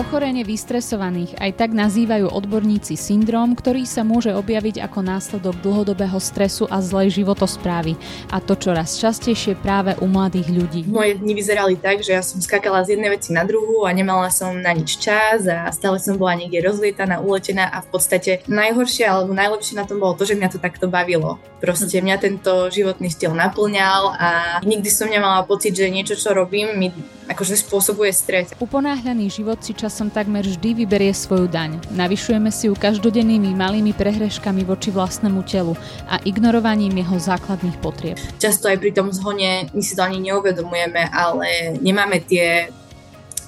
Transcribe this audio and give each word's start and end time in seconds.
Ochorenie 0.00 0.48
vystresovaných 0.48 1.36
aj 1.36 1.60
tak 1.60 1.76
nazývajú 1.76 2.32
odborníci 2.32 2.96
syndrom, 2.96 3.52
ktorý 3.52 3.84
sa 3.84 4.00
môže 4.00 4.32
objaviť 4.32 4.80
ako 4.80 5.04
následok 5.04 5.60
dlhodobého 5.60 6.16
stresu 6.16 6.64
a 6.72 6.80
zlej 6.80 7.20
životosprávy. 7.20 8.00
A 8.32 8.40
to 8.40 8.56
čoraz 8.56 8.96
častejšie 8.96 9.60
práve 9.60 9.92
u 10.00 10.08
mladých 10.08 10.48
ľudí. 10.48 10.80
Moje 10.88 11.20
dni 11.20 11.36
vyzerali 11.36 11.76
tak, 11.76 12.00
že 12.00 12.16
ja 12.16 12.24
som 12.24 12.40
skakala 12.40 12.80
z 12.80 12.96
jednej 12.96 13.12
veci 13.12 13.36
na 13.36 13.44
druhú 13.44 13.84
a 13.84 13.92
nemala 13.92 14.32
som 14.32 14.56
na 14.56 14.72
nič 14.72 14.96
čas 14.96 15.44
a 15.44 15.68
stále 15.68 16.00
som 16.00 16.16
bola 16.16 16.32
niekde 16.32 16.64
rozlietaná, 16.64 17.20
uletená 17.20 17.68
a 17.68 17.84
v 17.84 17.92
podstate 17.92 18.40
najhoršie 18.48 19.04
alebo 19.04 19.36
najlepšie 19.36 19.76
na 19.76 19.84
tom 19.84 20.00
bolo 20.00 20.16
to, 20.16 20.24
že 20.24 20.32
mňa 20.32 20.48
to 20.48 20.64
takto 20.64 20.88
bavilo. 20.88 21.36
Proste 21.60 22.00
mňa 22.00 22.16
tento 22.16 22.72
životný 22.72 23.12
štýl 23.12 23.36
naplňal 23.36 24.16
a 24.16 24.28
nikdy 24.64 24.88
som 24.88 25.12
nemala 25.12 25.44
pocit, 25.44 25.76
že 25.76 25.92
niečo, 25.92 26.16
čo 26.16 26.32
robím, 26.32 26.72
mi 26.80 26.88
akože 27.30 27.54
spôsobuje 27.62 28.10
stres. 28.10 28.50
Uponáhľaný 28.58 29.30
život 29.30 29.62
si 29.62 29.70
časom 29.90 30.06
takmer 30.06 30.46
vždy 30.46 30.86
vyberie 30.86 31.10
svoju 31.10 31.50
daň. 31.50 31.82
Navyšujeme 31.90 32.54
si 32.54 32.70
ju 32.70 32.78
každodennými 32.78 33.58
malými 33.58 33.90
prehreškami 33.90 34.62
voči 34.62 34.94
vlastnému 34.94 35.42
telu 35.42 35.74
a 36.06 36.22
ignorovaním 36.22 37.02
jeho 37.02 37.18
základných 37.18 37.74
potrieb. 37.82 38.14
Často 38.38 38.70
aj 38.70 38.78
pri 38.78 38.94
tom 38.94 39.10
zhone 39.10 39.66
my 39.74 39.82
si 39.82 39.98
to 39.98 40.06
ani 40.06 40.22
neuvedomujeme, 40.22 41.10
ale 41.10 41.74
nemáme 41.82 42.22
tie 42.22 42.70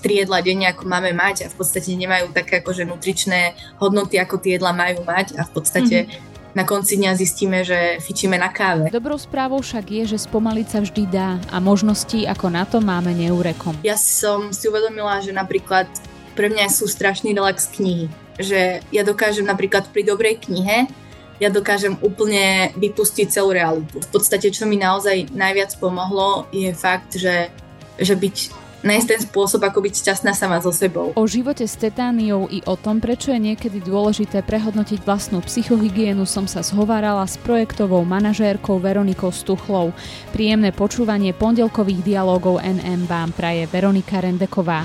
tri 0.02 0.18
jedla 0.18 0.42
denne, 0.42 0.66
ako 0.66 0.82
máme 0.82 1.14
mať 1.14 1.46
a 1.46 1.52
v 1.54 1.54
podstate 1.54 1.94
nemajú 1.94 2.34
také 2.34 2.58
akože 2.58 2.90
nutričné 2.90 3.54
hodnoty, 3.78 4.18
ako 4.18 4.42
tie 4.42 4.58
jedla 4.58 4.74
majú 4.74 5.06
mať 5.06 5.38
a 5.38 5.46
v 5.46 5.50
podstate 5.54 6.10
mm-hmm 6.10 6.32
na 6.52 6.68
konci 6.68 7.00
dňa 7.00 7.16
zistíme, 7.16 7.64
že 7.64 7.96
fičíme 8.00 8.36
na 8.36 8.52
káve. 8.52 8.92
Dobrou 8.92 9.16
správou 9.16 9.64
však 9.64 9.88
je, 9.88 10.02
že 10.16 10.28
spomaliť 10.28 10.66
sa 10.68 10.78
vždy 10.84 11.02
dá 11.08 11.40
a 11.48 11.56
možností 11.64 12.28
ako 12.28 12.46
na 12.52 12.68
to 12.68 12.84
máme 12.84 13.08
neúrekom. 13.16 13.72
Ja 13.80 13.96
som 13.96 14.52
si 14.52 14.68
uvedomila, 14.68 15.20
že 15.24 15.32
napríklad 15.32 15.88
pre 16.32 16.48
mňa 16.48 16.72
sú 16.72 16.88
strašný 16.88 17.36
relax 17.36 17.68
knihy. 17.72 18.08
Že 18.40 18.80
ja 18.88 19.02
dokážem 19.04 19.44
napríklad 19.44 19.88
pri 19.92 20.08
dobrej 20.08 20.48
knihe 20.48 20.88
ja 21.42 21.50
dokážem 21.50 21.98
úplne 21.98 22.70
vypustiť 22.78 23.26
celú 23.26 23.50
realitu. 23.50 23.98
V 23.98 24.08
podstate, 24.14 24.54
čo 24.54 24.62
mi 24.62 24.78
naozaj 24.78 25.34
najviac 25.34 25.74
pomohlo, 25.82 26.46
je 26.54 26.70
fakt, 26.70 27.18
že, 27.18 27.50
že 27.98 28.14
byť 28.14 28.36
nájsť 28.82 29.06
ten 29.06 29.20
spôsob, 29.22 29.62
ako 29.62 29.78
byť 29.82 29.94
šťastná 29.94 30.34
sama 30.34 30.58
so 30.58 30.74
sebou. 30.74 31.14
O 31.14 31.24
živote 31.26 31.66
s 31.66 31.78
tetániou 31.78 32.50
i 32.50 32.62
o 32.66 32.74
tom, 32.74 32.98
prečo 32.98 33.30
je 33.30 33.38
niekedy 33.38 33.78
dôležité 33.78 34.42
prehodnotiť 34.42 35.06
vlastnú 35.06 35.38
psychohygienu, 35.42 36.26
som 36.26 36.50
sa 36.50 36.66
zhovárala 36.66 37.22
s 37.26 37.38
projektovou 37.38 38.02
manažérkou 38.02 38.82
Veronikou 38.82 39.30
Stuchlou. 39.30 39.94
Príjemné 40.34 40.74
počúvanie 40.74 41.30
pondelkových 41.30 42.02
dialogov 42.02 42.58
NM 42.58 43.06
vám 43.06 43.30
praje 43.34 43.70
Veronika 43.70 44.18
Rendeková. 44.18 44.82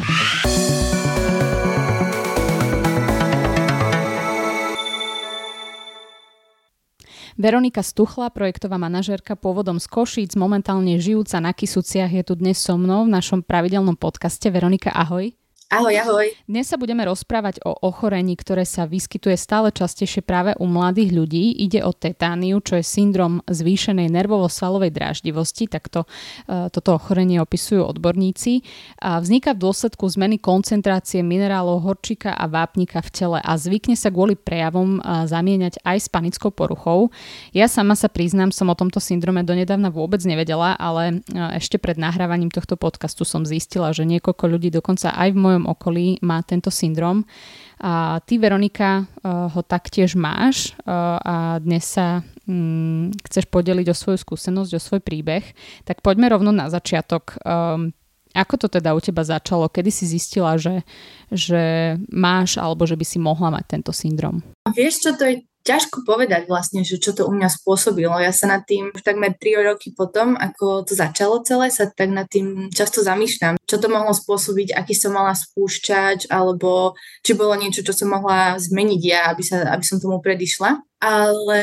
Veronika 7.38 7.86
Stuchla, 7.86 8.34
projektová 8.34 8.82
manažérka 8.82 9.38
pôvodom 9.38 9.78
z 9.78 9.86
Košíc, 9.86 10.34
momentálne 10.34 10.98
žijúca 10.98 11.38
na 11.38 11.54
Kisuciach, 11.54 12.10
je 12.10 12.26
tu 12.26 12.34
dnes 12.34 12.58
so 12.58 12.82
mnou 12.82 13.06
v 13.06 13.14
našom 13.14 13.46
pravidelnom 13.46 13.94
podcaste. 13.94 14.50
Veronika, 14.50 14.90
ahoj. 14.90 15.30
Ahoj, 15.68 16.00
ahoj. 16.00 16.32
Dnes 16.48 16.72
sa 16.72 16.80
budeme 16.80 17.04
rozprávať 17.04 17.60
o 17.68 17.76
ochorení, 17.84 18.40
ktoré 18.40 18.64
sa 18.64 18.88
vyskytuje 18.88 19.36
stále 19.36 19.68
častejšie 19.76 20.24
práve 20.24 20.56
u 20.56 20.64
mladých 20.64 21.12
ľudí. 21.12 21.60
Ide 21.60 21.84
o 21.84 21.92
tetániu, 21.92 22.64
čo 22.64 22.80
je 22.80 22.88
syndrom 22.88 23.44
zvýšenej 23.44 24.08
nervovo-svalovej 24.08 24.96
dráždivosti, 24.96 25.68
takto 25.68 26.08
e, 26.48 26.72
toto 26.72 26.96
ochorenie 26.96 27.44
opisujú 27.44 27.84
odborníci. 27.84 28.64
A 29.04 29.20
vzniká 29.20 29.52
v 29.52 29.68
dôsledku 29.68 30.08
zmeny 30.08 30.40
koncentrácie 30.40 31.20
minerálov 31.20 31.84
horčika 31.84 32.32
a 32.32 32.48
vápnika 32.48 33.04
v 33.04 33.10
tele 33.12 33.40
a 33.44 33.52
zvykne 33.60 34.00
sa 34.00 34.08
kvôli 34.08 34.40
prejavom 34.40 35.04
e, 35.04 35.28
zamieňať 35.28 35.84
aj 35.84 35.98
s 36.00 36.08
panickou 36.08 36.48
poruchou. 36.48 37.12
Ja 37.52 37.68
sama 37.68 38.00
sa 38.00 38.08
priznám, 38.08 38.56
som 38.56 38.72
o 38.72 38.80
tomto 38.80 39.04
syndrome 39.04 39.44
donedávna 39.44 39.92
vôbec 39.92 40.24
nevedela, 40.24 40.80
ale 40.80 41.20
e, 41.28 41.60
ešte 41.60 41.76
pred 41.76 42.00
nahrávaním 42.00 42.56
tohto 42.56 42.80
podcastu 42.80 43.28
som 43.28 43.44
zistila, 43.44 43.92
že 43.92 44.08
niekoľko 44.08 44.48
ľudí 44.48 44.72
dokonca 44.72 45.12
aj 45.12 45.36
v 45.36 45.40
mojom 45.44 45.57
mojom 45.58 45.74
okolí 45.74 46.22
má 46.22 46.46
tento 46.46 46.70
syndrom. 46.70 47.26
A 47.82 48.22
ty, 48.22 48.38
Veronika, 48.38 49.02
eh, 49.02 49.26
ho 49.26 49.62
taktiež 49.66 50.14
máš 50.14 50.78
eh, 50.78 50.94
a 51.18 51.58
dnes 51.58 51.82
sa 51.90 52.22
mm, 52.46 53.26
chceš 53.26 53.50
podeliť 53.50 53.90
o 53.90 53.98
svoju 53.98 54.22
skúsenosť, 54.22 54.72
o 54.78 54.82
svoj 54.82 55.02
príbeh. 55.02 55.42
Tak 55.82 56.06
poďme 56.06 56.30
rovno 56.30 56.54
na 56.54 56.70
začiatok. 56.70 57.42
Ehm, 57.42 57.98
ako 58.38 58.54
to 58.62 58.68
teda 58.70 58.94
u 58.94 59.02
teba 59.02 59.26
začalo? 59.26 59.66
Kedy 59.66 59.90
si 59.90 60.06
zistila, 60.06 60.62
že, 60.62 60.86
že 61.34 61.98
máš 62.14 62.62
alebo 62.62 62.86
že 62.86 62.94
by 62.94 63.06
si 63.06 63.18
mohla 63.18 63.50
mať 63.50 63.66
tento 63.66 63.90
syndrom? 63.90 64.46
Vieš 64.78 64.96
čo, 65.02 65.10
to 65.18 65.26
je 65.26 65.42
ťažko 65.68 66.08
povedať 66.08 66.48
vlastne, 66.48 66.88
že 66.88 66.96
čo 66.96 67.12
to 67.12 67.28
u 67.28 67.36
mňa 67.36 67.52
spôsobilo. 67.52 68.16
Ja 68.24 68.32
sa 68.32 68.48
nad 68.48 68.64
tým 68.64 68.96
už 68.96 69.04
takmer 69.04 69.36
3 69.36 69.68
roky 69.68 69.92
potom, 69.92 70.40
ako 70.40 70.88
to 70.88 70.96
začalo 70.96 71.44
celé, 71.44 71.68
sa 71.68 71.92
tak 71.92 72.08
nad 72.08 72.32
tým 72.32 72.72
často 72.72 73.04
zamýšľam. 73.04 73.60
Čo 73.68 73.84
to 73.84 73.92
mohlo 73.92 74.16
spôsobiť, 74.16 74.72
aký 74.72 74.96
som 74.96 75.12
mala 75.12 75.36
spúšťač, 75.36 76.32
alebo 76.32 76.96
či 77.20 77.36
bolo 77.36 77.60
niečo, 77.60 77.84
čo 77.84 77.92
som 77.92 78.16
mohla 78.16 78.56
zmeniť 78.56 79.02
ja, 79.04 79.28
aby, 79.36 79.44
sa, 79.44 79.68
aby 79.76 79.84
som 79.84 80.00
tomu 80.00 80.24
predišla. 80.24 80.80
Ale 81.04 81.62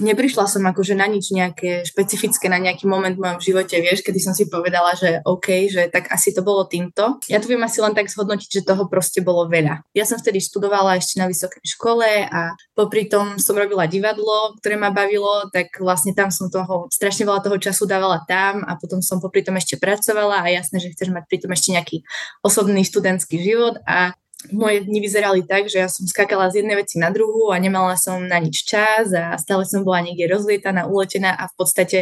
neprišla 0.00 0.48
som 0.48 0.62
akože 0.64 0.96
na 0.96 1.04
nič 1.10 1.34
nejaké 1.34 1.84
špecifické, 1.84 2.48
na 2.48 2.56
nejaký 2.56 2.88
moment 2.88 3.12
v 3.12 3.20
mojom 3.20 3.40
živote, 3.42 3.76
vieš, 3.82 4.00
kedy 4.06 4.18
som 4.22 4.32
si 4.32 4.48
povedala, 4.48 4.96
že 4.96 5.20
OK, 5.26 5.68
že 5.68 5.90
tak 5.92 6.08
asi 6.08 6.32
to 6.32 6.40
bolo 6.40 6.64
týmto. 6.64 7.20
Ja 7.28 7.42
tu 7.42 7.50
viem 7.50 7.60
asi 7.60 7.82
len 7.82 7.92
tak 7.92 8.08
zhodnotiť, 8.08 8.48
že 8.48 8.62
toho 8.64 8.88
proste 8.88 9.20
bolo 9.20 9.50
veľa. 9.50 9.84
Ja 9.92 10.04
som 10.08 10.16
vtedy 10.16 10.40
študovala 10.40 10.96
ešte 10.96 11.20
na 11.20 11.28
vysokej 11.28 11.64
škole 11.66 12.06
a 12.30 12.56
popri 12.72 13.10
tom 13.10 13.36
som 13.36 13.58
robila 13.58 13.84
divadlo, 13.90 14.56
ktoré 14.62 14.80
ma 14.80 14.94
bavilo, 14.94 15.50
tak 15.52 15.76
vlastne 15.82 16.16
tam 16.16 16.32
som 16.32 16.48
toho, 16.48 16.88
strašne 16.88 17.28
veľa 17.28 17.44
toho 17.44 17.58
času 17.58 17.84
dávala 17.84 18.22
tam 18.24 18.62
a 18.64 18.78
potom 18.78 19.04
som 19.04 19.20
popri 19.20 19.44
tom 19.44 19.58
ešte 19.58 19.76
pracovala 19.76 20.46
a 20.46 20.52
jasné, 20.52 20.80
že 20.80 20.92
chceš 20.94 21.10
mať 21.10 21.24
pri 21.26 21.38
tom 21.42 21.50
ešte 21.52 21.74
nejaký 21.74 21.96
osobný 22.40 22.86
študentský 22.86 23.42
život 23.42 23.76
a 23.84 24.14
moje 24.50 24.82
dni 24.82 24.98
vyzerali 24.98 25.46
tak, 25.46 25.70
že 25.70 25.78
ja 25.78 25.88
som 25.92 26.02
skakala 26.08 26.50
z 26.50 26.64
jednej 26.64 26.74
veci 26.74 26.98
na 26.98 27.14
druhú 27.14 27.54
a 27.54 27.60
nemala 27.62 27.94
som 27.94 28.18
na 28.26 28.42
nič 28.42 28.66
čas 28.66 29.14
a 29.14 29.38
stále 29.38 29.62
som 29.62 29.86
bola 29.86 30.02
niekde 30.02 30.26
rozlietaná, 30.26 30.90
uletená 30.90 31.36
a 31.38 31.46
v 31.46 31.54
podstate 31.54 31.98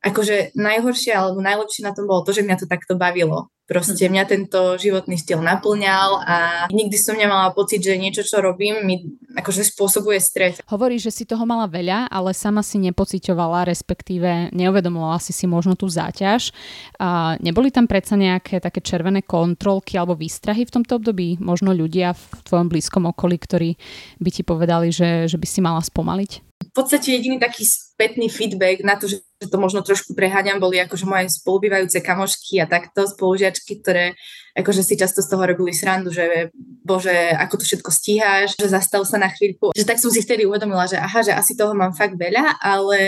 akože 0.00 0.56
najhoršie 0.56 1.12
alebo 1.12 1.44
najlepšie 1.44 1.84
na 1.84 1.92
tom 1.92 2.08
bolo 2.08 2.24
to, 2.24 2.32
že 2.32 2.44
mňa 2.44 2.56
to 2.56 2.66
takto 2.66 2.96
bavilo. 2.96 3.52
Proste 3.70 4.10
mhm. 4.10 4.10
mňa 4.10 4.24
tento 4.26 4.60
životný 4.82 5.14
štýl 5.14 5.38
naplňal 5.46 6.10
a 6.26 6.36
nikdy 6.74 6.98
som 6.98 7.14
nemala 7.14 7.54
pocit, 7.54 7.78
že 7.78 7.94
niečo, 7.94 8.26
čo 8.26 8.42
robím, 8.42 8.82
mi 8.82 9.06
akože 9.38 9.62
spôsobuje 9.62 10.18
stres. 10.18 10.58
Hovorí, 10.66 10.98
že 10.98 11.14
si 11.14 11.22
toho 11.22 11.46
mala 11.46 11.70
veľa, 11.70 12.10
ale 12.10 12.34
sama 12.34 12.66
si 12.66 12.82
nepocitovala, 12.82 13.70
respektíve 13.70 14.50
neuvedomovala 14.50 15.22
si 15.22 15.30
si 15.30 15.46
možno 15.46 15.78
tú 15.78 15.86
záťaž. 15.86 16.50
A 16.98 17.38
neboli 17.38 17.70
tam 17.70 17.86
predsa 17.86 18.18
nejaké 18.18 18.58
také 18.58 18.82
červené 18.82 19.22
kontrolky 19.22 19.94
alebo 19.94 20.18
výstrahy 20.18 20.66
v 20.66 20.74
tomto 20.74 20.98
období? 20.98 21.38
Možno 21.38 21.70
ľudia 21.70 22.18
v 22.18 22.24
tvojom 22.42 22.66
blízkom 22.66 23.06
okolí, 23.06 23.38
ktorí 23.38 23.78
by 24.18 24.30
ti 24.34 24.42
povedali, 24.42 24.90
že, 24.90 25.30
že 25.30 25.38
by 25.38 25.46
si 25.46 25.62
mala 25.62 25.78
spomaliť? 25.78 26.49
V 26.70 26.72
podstate 26.72 27.18
jediný 27.18 27.42
taký 27.42 27.66
spätný 27.66 28.30
feedback 28.30 28.86
na 28.86 28.94
to, 28.94 29.10
že 29.10 29.26
to 29.42 29.58
možno 29.58 29.82
trošku 29.82 30.14
preháňam, 30.14 30.62
boli 30.62 30.78
akože 30.78 31.02
moje 31.02 31.26
spolubývajúce 31.42 31.98
kamošky 31.98 32.62
a 32.62 32.70
takto 32.70 33.10
spolužiačky, 33.10 33.82
ktoré 33.82 34.14
akože 34.54 34.86
si 34.86 34.94
často 34.94 35.18
z 35.18 35.34
toho 35.34 35.50
robili 35.50 35.74
srandu, 35.74 36.14
že 36.14 36.54
bože, 36.86 37.34
ako 37.34 37.58
to 37.58 37.64
všetko 37.66 37.90
stíhaš, 37.90 38.54
že 38.54 38.70
zastav 38.70 39.02
sa 39.02 39.18
na 39.18 39.26
chvíľku. 39.34 39.74
Že 39.74 39.82
tak 39.82 39.98
som 39.98 40.14
si 40.14 40.22
vtedy 40.22 40.46
uvedomila, 40.46 40.86
že 40.86 41.02
aha, 41.02 41.26
že 41.26 41.34
asi 41.34 41.58
toho 41.58 41.74
mám 41.74 41.90
fakt 41.90 42.14
veľa, 42.14 42.62
ale 42.62 42.98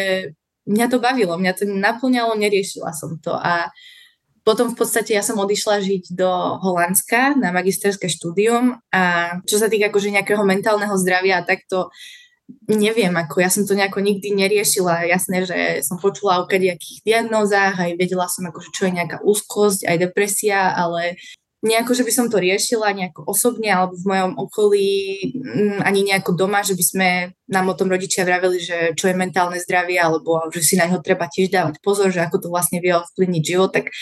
mňa 0.66 0.86
to 0.90 0.98
bavilo, 0.98 1.38
mňa 1.38 1.52
to 1.54 1.64
naplňalo, 1.70 2.34
neriešila 2.34 2.90
som 2.90 3.14
to 3.22 3.30
a 3.30 3.70
potom 4.42 4.74
v 4.74 4.78
podstate 4.78 5.14
ja 5.14 5.22
som 5.22 5.38
odišla 5.38 5.86
žiť 5.86 6.18
do 6.18 6.58
Holandska 6.58 7.38
na 7.38 7.54
magisterské 7.54 8.10
štúdium 8.10 8.74
a 8.90 9.38
čo 9.46 9.54
sa 9.54 9.70
týka 9.70 9.86
akože 9.86 10.10
nejakého 10.10 10.42
mentálneho 10.42 10.98
zdravia 10.98 11.38
a 11.38 11.46
takto 11.46 11.94
neviem, 12.68 13.12
ako 13.14 13.42
ja 13.42 13.50
som 13.50 13.66
to 13.66 13.76
nejako 13.76 14.00
nikdy 14.00 14.32
neriešila. 14.34 15.08
Jasné, 15.08 15.44
že 15.46 15.58
som 15.86 16.00
počula 16.00 16.40
o 16.42 16.48
kadejakých 16.48 17.02
diagnózach, 17.04 17.78
aj 17.78 17.98
vedela 17.98 18.26
som, 18.26 18.46
akože, 18.48 18.70
čo 18.72 18.88
je 18.88 18.96
nejaká 18.96 19.20
úzkosť, 19.22 19.86
aj 19.86 19.96
depresia, 20.08 20.72
ale 20.72 21.20
nejako, 21.62 21.94
že 21.94 22.02
by 22.02 22.12
som 22.12 22.26
to 22.26 22.42
riešila 22.42 22.90
nejako 22.90 23.22
osobne 23.22 23.70
alebo 23.70 23.94
v 23.94 24.08
mojom 24.10 24.32
okolí, 24.34 24.90
mm, 25.30 25.78
ani 25.86 26.00
nejako 26.02 26.34
doma, 26.34 26.66
že 26.66 26.74
by 26.74 26.84
sme 26.84 27.08
nám 27.46 27.70
o 27.70 27.78
tom 27.78 27.86
rodičia 27.86 28.26
vraveli, 28.26 28.58
že 28.58 28.78
čo 28.98 29.06
je 29.06 29.14
mentálne 29.14 29.62
zdravie, 29.62 29.94
alebo 29.94 30.42
že 30.50 30.58
si 30.58 30.74
na 30.74 30.90
ňo 30.90 30.98
treba 30.98 31.30
tiež 31.30 31.54
dávať 31.54 31.78
pozor, 31.78 32.10
že 32.10 32.18
ako 32.18 32.36
to 32.42 32.48
vlastne 32.50 32.82
vie 32.82 32.90
ovplyvniť 32.90 33.42
život, 33.46 33.70
tak 33.70 33.94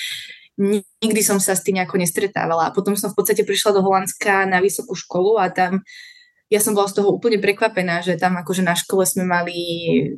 nikdy 1.00 1.20
som 1.20 1.36
sa 1.36 1.52
s 1.52 1.64
tým 1.64 1.80
nejako 1.80 2.00
nestretávala. 2.00 2.68
A 2.68 2.74
potom 2.74 2.96
som 2.96 3.12
v 3.12 3.16
podstate 3.20 3.44
prišla 3.44 3.76
do 3.76 3.84
Holandska 3.84 4.48
na 4.48 4.60
vysokú 4.64 4.96
školu 4.96 5.36
a 5.36 5.52
tam 5.52 5.84
ja 6.50 6.58
som 6.58 6.74
bola 6.74 6.90
z 6.90 6.98
toho 6.98 7.14
úplne 7.14 7.38
prekvapená, 7.38 8.02
že 8.02 8.18
tam 8.18 8.34
akože 8.34 8.66
na 8.66 8.74
škole 8.74 9.06
sme 9.06 9.22
mali 9.22 9.54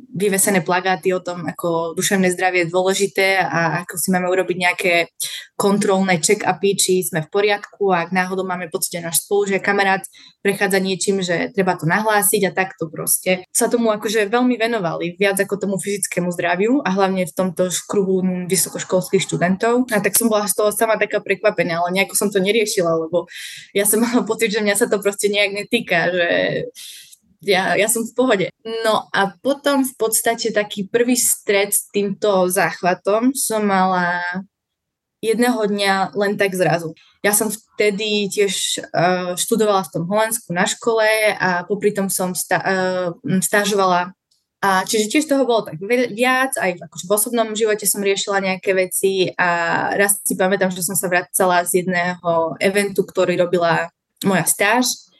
vyvesené 0.09 0.65
plagáty 0.65 1.13
o 1.13 1.21
tom, 1.21 1.45
ako 1.45 1.93
duševné 1.93 2.33
zdravie 2.33 2.65
je 2.65 2.73
dôležité 2.73 3.37
a 3.37 3.85
ako 3.85 3.93
si 4.01 4.09
máme 4.09 4.25
urobiť 4.33 4.57
nejaké 4.57 4.93
kontrolné 5.53 6.17
check-upy, 6.17 6.73
či 6.73 7.05
sme 7.05 7.21
v 7.21 7.29
poriadku 7.29 7.93
a 7.93 8.09
ak 8.09 8.09
náhodou 8.09 8.49
máme 8.49 8.73
pocit, 8.73 8.97
že 8.97 9.05
náš 9.05 9.21
spolužiak, 9.29 9.61
kamarát 9.61 10.01
prechádza 10.41 10.81
niečím, 10.81 11.21
že 11.21 11.53
treba 11.53 11.77
to 11.77 11.85
nahlásiť 11.85 12.49
a 12.49 12.51
takto 12.51 12.89
proste. 12.89 13.45
Sa 13.53 13.69
tomu 13.69 13.93
akože 13.93 14.27
veľmi 14.27 14.57
venovali, 14.57 15.15
viac 15.15 15.37
ako 15.39 15.55
tomu 15.55 15.75
fyzickému 15.77 16.33
zdraviu 16.33 16.81
a 16.81 16.89
hlavne 16.91 17.29
v 17.29 17.33
tomto 17.33 17.69
kruhu 17.85 18.25
vysokoškolských 18.49 19.23
študentov. 19.23 19.87
A 19.93 20.01
tak 20.01 20.17
som 20.17 20.27
bola 20.27 20.49
z 20.49 20.57
toho 20.57 20.73
sama 20.73 20.97
taká 20.99 21.21
prekvapená, 21.23 21.79
ale 21.79 21.95
nejako 21.95 22.17
som 22.17 22.27
to 22.33 22.41
neriešila, 22.41 22.91
lebo 23.07 23.29
ja 23.71 23.85
som 23.87 24.01
mala 24.03 24.25
pocit, 24.25 24.51
že 24.51 24.59
mňa 24.59 24.75
sa 24.75 24.89
to 24.89 24.99
proste 24.99 25.31
nejak 25.31 25.63
netýka, 25.63 26.11
že 26.11 26.22
ja, 27.43 27.75
ja 27.75 27.87
som 27.91 28.07
v 28.07 28.15
pohode. 28.15 28.47
No 28.83 29.11
a 29.11 29.35
potom 29.43 29.83
v 29.83 29.93
podstate 29.99 30.55
taký 30.55 30.87
prvý 30.87 31.19
stred 31.19 31.75
s 31.75 31.91
týmto 31.91 32.47
záchvatom 32.47 33.35
som 33.35 33.67
mala 33.67 34.23
jedného 35.23 35.59
dňa 35.63 36.15
len 36.19 36.35
tak 36.35 36.51
zrazu. 36.51 36.91
Ja 37.23 37.31
som 37.31 37.47
vtedy 37.47 38.27
tiež 38.27 38.83
uh, 38.91 39.39
študovala 39.39 39.87
v 39.87 39.91
tom 39.95 40.03
Holandsku 40.11 40.51
na 40.51 40.67
škole 40.67 41.07
a 41.39 41.63
popri 41.63 41.95
tom 41.95 42.11
som 42.11 42.35
stá, 42.35 42.59
uh, 42.59 43.15
stážovala 43.39 44.11
a 44.63 44.87
čiže 44.87 45.11
tiež 45.11 45.27
toho 45.27 45.43
bolo 45.43 45.67
tak 45.67 45.75
viac, 46.15 46.55
aj 46.55 46.79
akože 46.87 47.03
v 47.07 47.11
osobnom 47.11 47.51
živote 47.51 47.83
som 47.83 47.99
riešila 47.99 48.39
nejaké 48.39 48.71
veci 48.71 49.27
a 49.35 49.91
raz 49.99 50.23
si 50.23 50.39
pamätám, 50.39 50.71
že 50.71 50.79
som 50.79 50.95
sa 50.95 51.11
vracala 51.11 51.67
z 51.67 51.83
jedného 51.83 52.55
eventu, 52.63 53.03
ktorý 53.03 53.35
robila 53.35 53.91
moja 54.23 54.47
stáž 54.47 55.11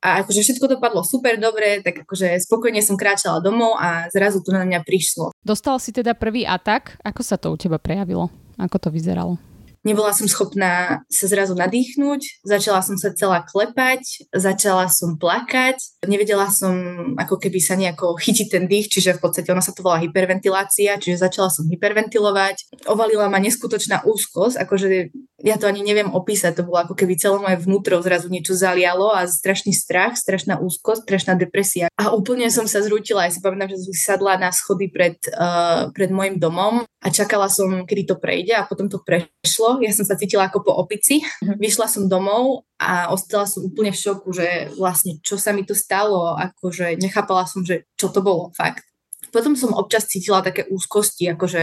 a 0.00 0.24
akože 0.24 0.40
všetko 0.40 0.66
dopadlo 0.76 1.04
super 1.04 1.36
dobre, 1.36 1.84
tak 1.84 2.08
akože 2.08 2.40
spokojne 2.48 2.80
som 2.80 2.96
kráčala 2.96 3.44
domov 3.44 3.76
a 3.76 4.08
zrazu 4.08 4.40
to 4.40 4.50
na 4.50 4.64
mňa 4.64 4.80
prišlo. 4.80 5.36
Dostal 5.44 5.76
si 5.76 5.92
teda 5.92 6.16
prvý 6.16 6.48
atak, 6.48 6.96
ako 7.04 7.20
sa 7.20 7.36
to 7.36 7.52
u 7.52 7.56
teba 7.60 7.76
prejavilo? 7.76 8.32
Ako 8.56 8.80
to 8.80 8.88
vyzeralo? 8.88 9.36
Nebola 9.80 10.12
som 10.12 10.28
schopná 10.28 11.00
sa 11.08 11.24
zrazu 11.24 11.56
nadýchnuť, 11.56 12.44
začala 12.44 12.84
som 12.84 13.00
sa 13.00 13.16
celá 13.16 13.40
klepať, 13.40 14.28
začala 14.28 14.92
som 14.92 15.16
plakať, 15.16 15.80
nevedela 16.04 16.52
som 16.52 16.76
ako 17.16 17.40
keby 17.40 17.58
sa 17.64 17.80
nejako 17.80 18.20
chytiť 18.20 18.46
ten 18.52 18.64
dých, 18.68 18.92
čiže 18.92 19.16
v 19.16 19.22
podstate 19.24 19.48
ona 19.48 19.64
sa 19.64 19.72
to 19.72 19.80
volá 19.80 19.96
hyperventilácia, 20.04 21.00
čiže 21.00 21.24
začala 21.24 21.48
som 21.48 21.64
hyperventilovať. 21.64 22.84
Ovalila 22.92 23.32
ma 23.32 23.40
neskutočná 23.40 24.04
úzkosť, 24.04 24.60
akože 24.60 24.88
ja 25.40 25.56
to 25.56 25.64
ani 25.64 25.80
neviem 25.80 26.12
opísať, 26.12 26.60
to 26.60 26.66
bolo 26.68 26.84
ako 26.84 26.92
keby 26.92 27.16
celé 27.16 27.40
moje 27.40 27.56
vnútro 27.64 27.96
zrazu 28.04 28.28
niečo 28.28 28.52
zalialo 28.52 29.16
a 29.16 29.24
strašný 29.24 29.72
strach, 29.72 30.20
strašná 30.20 30.60
úzkosť, 30.60 31.08
strašná 31.08 31.32
depresia. 31.40 31.88
A 31.96 32.12
úplne 32.12 32.52
som 32.52 32.68
sa 32.68 32.84
zrútila, 32.84 33.24
ja 33.24 33.32
si 33.32 33.40
pamätám, 33.40 33.72
že 33.72 33.80
som 33.80 33.96
sadla 33.96 34.36
na 34.36 34.52
schody 34.52 34.92
pred, 34.92 35.16
uh, 35.32 35.88
pred 35.96 36.12
môjim 36.12 36.36
domom 36.36 36.84
a 36.84 37.06
čakala 37.08 37.48
som, 37.48 37.88
kedy 37.88 38.12
to 38.12 38.16
prejde 38.20 38.52
a 38.52 38.68
potom 38.68 38.92
to 38.92 39.00
prešlo. 39.00 39.69
Ja 39.78 39.94
som 39.94 40.02
sa 40.02 40.18
cítila 40.18 40.50
ako 40.50 40.66
po 40.66 40.72
opici. 40.74 41.22
Mhm. 41.46 41.62
Vyšla 41.62 41.86
som 41.86 42.10
domov 42.10 42.66
a 42.82 43.14
ostala 43.14 43.46
som 43.46 43.62
úplne 43.62 43.94
v 43.94 44.02
šoku, 44.02 44.34
že 44.34 44.74
vlastne 44.74 45.22
čo 45.22 45.38
sa 45.38 45.54
mi 45.54 45.62
to 45.62 45.78
stalo, 45.78 46.34
akože 46.34 46.98
nechápala 46.98 47.46
som, 47.46 47.62
že 47.62 47.86
čo 47.94 48.10
to 48.10 48.18
bolo 48.18 48.50
fakt. 48.58 48.82
Potom 49.30 49.54
som 49.54 49.76
občas 49.76 50.10
cítila 50.10 50.42
také 50.42 50.66
úzkosti, 50.66 51.30
akože 51.30 51.62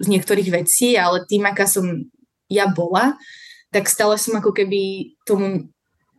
z 0.00 0.06
niektorých 0.06 0.48
vecí, 0.54 0.94
ale 0.94 1.26
tým, 1.26 1.42
aká 1.44 1.66
som 1.66 1.84
ja 2.46 2.70
bola, 2.70 3.18
tak 3.74 3.90
stále 3.90 4.14
som 4.18 4.38
ako 4.38 4.54
keby 4.54 5.14
tomu 5.26 5.70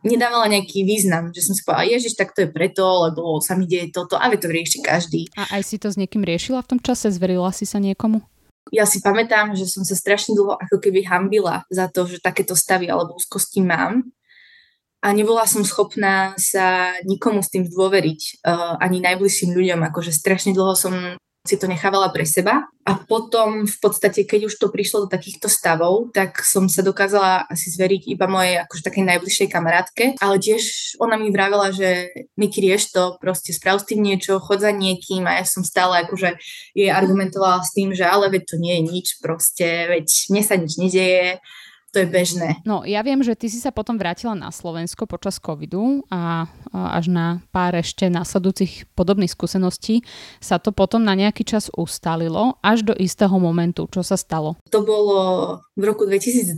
nedávala 0.02 0.50
nejaký 0.50 0.82
význam, 0.82 1.30
že 1.30 1.46
som 1.46 1.54
si 1.54 1.62
povedala, 1.62 1.86
ježiš, 1.86 2.18
tak 2.18 2.34
to 2.34 2.46
je 2.46 2.50
preto, 2.50 2.82
lebo 2.82 3.38
sa 3.38 3.54
mi 3.54 3.70
deje 3.70 3.94
toto, 3.94 4.18
ale 4.18 4.38
to 4.38 4.50
rieši 4.50 4.82
každý. 4.82 5.30
A 5.38 5.58
aj 5.58 5.62
si 5.62 5.76
to 5.78 5.88
s 5.88 5.96
niekým 5.96 6.26
riešila 6.26 6.62
v 6.66 6.76
tom 6.76 6.80
čase? 6.82 7.10
Zverila 7.14 7.54
si 7.54 7.64
sa 7.64 7.78
niekomu? 7.78 8.22
Ja 8.70 8.86
si 8.86 9.02
pamätám, 9.02 9.58
že 9.58 9.66
som 9.66 9.82
sa 9.82 9.98
strašne 9.98 10.38
dlho 10.38 10.54
ako 10.54 10.78
keby 10.78 11.02
hambila 11.02 11.66
za 11.66 11.90
to, 11.90 12.06
že 12.06 12.22
takéto 12.22 12.54
stavy 12.54 12.86
alebo 12.86 13.18
úzkosti 13.18 13.58
mám. 13.58 14.06
A 15.02 15.10
nebola 15.10 15.50
som 15.50 15.66
schopná 15.66 16.38
sa 16.38 16.94
nikomu 17.02 17.42
s 17.42 17.50
tým 17.50 17.66
dôveriť, 17.66 18.46
uh, 18.46 18.78
ani 18.78 19.02
najbližším 19.02 19.50
ľuďom. 19.50 19.82
Akože 19.90 20.14
strašne 20.14 20.54
dlho 20.54 20.78
som 20.78 20.94
si 21.42 21.58
to 21.58 21.66
nechávala 21.66 22.14
pre 22.14 22.22
seba. 22.22 22.70
A 22.82 22.98
potom 22.98 23.66
v 23.66 23.76
podstate, 23.78 24.26
keď 24.26 24.50
už 24.50 24.58
to 24.58 24.66
prišlo 24.70 25.06
do 25.06 25.08
takýchto 25.10 25.46
stavov, 25.46 26.10
tak 26.10 26.42
som 26.42 26.66
sa 26.66 26.82
dokázala 26.82 27.46
asi 27.46 27.70
zveriť 27.70 28.10
iba 28.10 28.26
mojej 28.26 28.58
akože 28.62 28.82
takej 28.82 29.04
najbližšej 29.06 29.48
kamarátke, 29.50 30.04
ale 30.18 30.42
tiež 30.42 30.94
ona 30.98 31.14
mi 31.14 31.30
vravela, 31.30 31.70
že 31.70 32.10
Miki 32.34 32.58
rieš 32.58 32.90
to, 32.90 33.18
proste 33.22 33.54
sprav 33.54 33.82
s 33.82 33.86
tým 33.86 34.02
niečo, 34.02 34.42
chod 34.42 34.62
za 34.62 34.74
niekým. 34.74 35.26
A 35.30 35.42
ja 35.42 35.46
som 35.46 35.62
stále 35.62 36.02
akože 36.06 36.38
jej 36.74 36.90
argumentovala 36.90 37.62
s 37.62 37.70
tým, 37.70 37.94
že 37.94 38.02
ale 38.02 38.30
veď 38.30 38.42
to 38.46 38.56
nie 38.58 38.74
je 38.78 38.82
nič, 38.82 39.06
proste, 39.22 39.66
veď 39.90 40.06
mne 40.30 40.42
sa 40.42 40.54
nič 40.58 40.72
nedieje, 40.78 41.38
to 41.92 42.00
je 42.00 42.08
bežné. 42.08 42.64
No, 42.64 42.88
ja 42.88 43.04
viem, 43.04 43.20
že 43.20 43.36
ty 43.36 43.52
si 43.52 43.60
sa 43.60 43.68
potom 43.68 44.00
vrátila 44.00 44.32
na 44.32 44.48
Slovensko 44.48 45.04
počas 45.04 45.36
covidu 45.36 46.00
a, 46.08 46.48
až 46.72 47.12
na 47.12 47.44
pár 47.52 47.76
ešte 47.76 48.08
následujúcich 48.08 48.88
podobných 48.96 49.28
skúseností 49.28 50.00
sa 50.40 50.56
to 50.56 50.72
potom 50.72 51.04
na 51.04 51.12
nejaký 51.12 51.44
čas 51.44 51.68
ustalilo 51.76 52.56
až 52.64 52.88
do 52.88 52.94
istého 52.96 53.36
momentu. 53.36 53.84
Čo 53.92 54.00
sa 54.00 54.16
stalo? 54.16 54.56
To 54.72 54.80
bolo 54.80 55.20
v 55.76 55.82
roku 55.84 56.08
2020. 56.08 56.56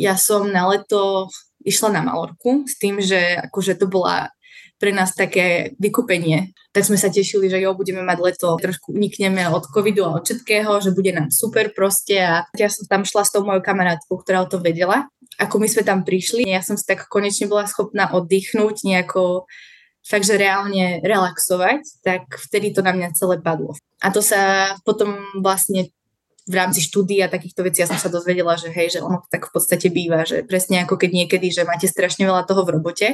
Ja 0.00 0.16
som 0.16 0.48
na 0.48 0.64
leto 0.64 1.28
išla 1.60 1.92
na 1.92 2.00
Malorku 2.00 2.64
s 2.64 2.80
tým, 2.80 3.04
že 3.04 3.36
akože 3.36 3.76
to 3.76 3.84
bola 3.84 4.32
pre 4.80 4.96
nás 4.96 5.12
také 5.12 5.76
vykúpenie. 5.76 6.56
Tak 6.72 6.88
sme 6.88 6.96
sa 6.96 7.12
tešili, 7.12 7.52
že 7.52 7.60
jo, 7.60 7.76
budeme 7.76 8.00
mať 8.00 8.18
leto, 8.24 8.56
trošku 8.56 8.96
unikneme 8.96 9.44
od 9.52 9.68
covidu 9.68 10.08
a 10.08 10.16
od 10.16 10.24
všetkého, 10.24 10.80
že 10.80 10.96
bude 10.96 11.12
nám 11.12 11.28
super 11.28 11.68
proste 11.76 12.16
a 12.16 12.48
ja 12.56 12.72
som 12.72 12.88
tam 12.88 13.04
šla 13.04 13.28
s 13.28 13.30
tou 13.36 13.44
mojou 13.44 13.60
kamarátkou, 13.60 14.16
ktorá 14.24 14.40
o 14.40 14.48
to 14.48 14.56
vedela. 14.56 15.12
Ako 15.36 15.60
my 15.60 15.68
sme 15.68 15.84
tam 15.84 16.00
prišli, 16.00 16.48
ja 16.48 16.64
som 16.64 16.80
si 16.80 16.88
tak 16.88 17.12
konečne 17.12 17.44
bola 17.44 17.68
schopná 17.68 18.08
oddychnúť, 18.08 18.88
nejako 18.88 19.44
fakt, 20.00 20.24
že 20.24 20.40
reálne 20.40 21.04
relaxovať, 21.04 22.00
tak 22.00 22.24
vtedy 22.48 22.72
to 22.72 22.80
na 22.80 22.96
mňa 22.96 23.12
celé 23.12 23.36
padlo. 23.36 23.76
A 24.00 24.08
to 24.08 24.24
sa 24.24 24.72
potom 24.88 25.20
vlastne 25.44 25.92
v 26.48 26.54
rámci 26.56 26.80
štúdia 26.80 27.28
takýchto 27.28 27.62
vecí 27.62 27.84
ja 27.84 27.86
som 27.86 28.00
sa 28.00 28.08
dozvedela, 28.08 28.56
že 28.56 28.72
hej, 28.72 28.96
že 28.96 29.04
ono 29.04 29.20
tak 29.28 29.52
v 29.52 29.52
podstate 29.52 29.92
býva, 29.92 30.24
že 30.24 30.42
presne 30.42 30.82
ako 30.82 30.96
keď 30.96 31.10
niekedy, 31.12 31.52
že 31.52 31.68
máte 31.68 31.84
strašne 31.84 32.24
veľa 32.24 32.48
toho 32.48 32.64
v 32.64 32.80
robote 32.80 33.08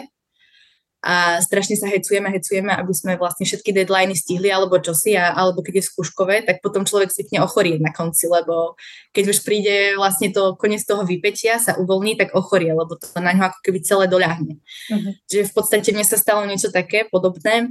a 1.05 1.39
strašne 1.45 1.77
sa 1.77 1.87
hecujeme, 1.87 2.33
hecujeme, 2.33 2.73
aby 2.73 2.91
sme 2.91 3.21
vlastne 3.21 3.45
všetky 3.45 3.71
deadliny 3.71 4.17
stihli 4.17 4.49
alebo 4.49 4.81
čosi, 4.81 5.15
a, 5.15 5.37
alebo 5.37 5.61
keď 5.61 5.79
je 5.79 5.89
skúškové, 5.93 6.43
tak 6.49 6.65
potom 6.65 6.89
človek 6.89 7.13
zvykne 7.13 7.45
ochorieť 7.45 7.79
na 7.85 7.93
konci, 7.93 8.27
lebo 8.27 8.75
keď 9.13 9.25
už 9.31 9.39
príde 9.45 9.95
vlastne 9.95 10.33
to 10.33 10.57
koniec 10.57 10.83
toho 10.83 11.05
vypetia, 11.05 11.61
sa 11.61 11.77
uvoľní, 11.79 12.17
tak 12.19 12.33
ochorie, 12.33 12.73
lebo 12.73 12.97
to 12.97 13.07
na 13.21 13.37
ňo 13.37 13.53
ako 13.53 13.59
keby 13.63 13.79
celé 13.85 14.05
doľahne. 14.09 14.59
Uh-huh. 14.59 15.13
Čiže 15.31 15.53
v 15.53 15.53
podstate 15.53 15.89
mne 15.93 16.07
sa 16.09 16.19
stalo 16.19 16.43
niečo 16.49 16.73
také 16.75 17.07
podobné, 17.07 17.71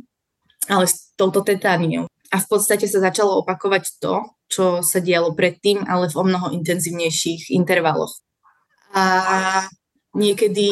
ale 0.71 0.85
s 0.87 1.11
touto 1.19 1.41
tetániou. 1.43 2.07
A 2.33 2.41
v 2.41 2.47
podstate 2.49 2.89
sa 2.89 3.03
začalo 3.03 3.43
opakovať 3.43 4.01
to, 4.01 4.25
čo 4.49 4.79
sa 4.79 5.03
dialo 5.03 5.35
predtým, 5.37 5.83
ale 5.85 6.09
v 6.09 6.15
o 6.17 6.23
mnoho 6.25 6.47
intenzívnejších 6.55 7.53
intervaloch. 7.53 8.15
A 8.95 9.67
niekedy 10.15 10.67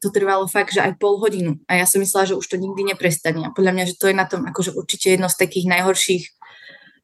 to 0.00 0.08
trvalo 0.08 0.48
fakt, 0.48 0.72
že 0.72 0.80
aj 0.80 0.96
pol 0.96 1.20
hodinu. 1.20 1.60
A 1.68 1.78
ja 1.78 1.86
som 1.86 2.00
myslela, 2.00 2.26
že 2.26 2.38
už 2.38 2.46
to 2.48 2.56
nikdy 2.56 2.82
neprestane. 2.82 3.44
A 3.44 3.52
podľa 3.52 3.72
mňa, 3.76 3.84
že 3.92 3.98
to 4.00 4.08
je 4.08 4.16
na 4.16 4.24
tom 4.24 4.48
akože 4.48 4.72
určite 4.72 5.14
jedno 5.14 5.28
z 5.28 5.36
takých 5.36 5.68
najhorších 5.68 6.24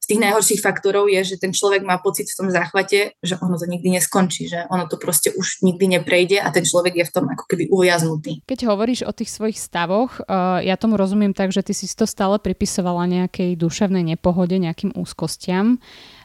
z 0.02 0.18
tých 0.18 0.22
najhorších 0.26 0.64
faktorov 0.66 1.06
je, 1.06 1.22
že 1.22 1.36
ten 1.38 1.54
človek 1.54 1.86
má 1.86 2.02
pocit 2.02 2.26
v 2.26 2.34
tom 2.34 2.48
záchvate, 2.50 3.14
že 3.22 3.38
ono 3.38 3.54
to 3.54 3.70
nikdy 3.70 3.94
neskončí, 3.94 4.50
že 4.50 4.66
ono 4.66 4.90
to 4.90 4.98
proste 4.98 5.30
už 5.30 5.62
nikdy 5.62 5.94
neprejde 5.94 6.42
a 6.42 6.50
ten 6.50 6.66
človek 6.66 6.98
je 6.98 7.06
v 7.06 7.14
tom 7.14 7.30
ako 7.30 7.46
keby 7.46 7.70
uviaznutý. 7.70 8.42
Keď 8.42 8.66
hovoríš 8.66 9.06
o 9.06 9.14
tých 9.14 9.30
svojich 9.30 9.54
stavoch, 9.62 10.18
uh, 10.26 10.58
ja 10.58 10.74
tomu 10.74 10.98
rozumiem 10.98 11.30
tak, 11.30 11.54
že 11.54 11.62
ty 11.62 11.70
si 11.70 11.86
to 11.86 12.02
stále 12.10 12.42
pripisovala 12.42 13.06
nejakej 13.06 13.54
duševnej 13.54 14.02
nepohode, 14.02 14.58
nejakým 14.58 14.90
úzkostiam, 14.98 15.78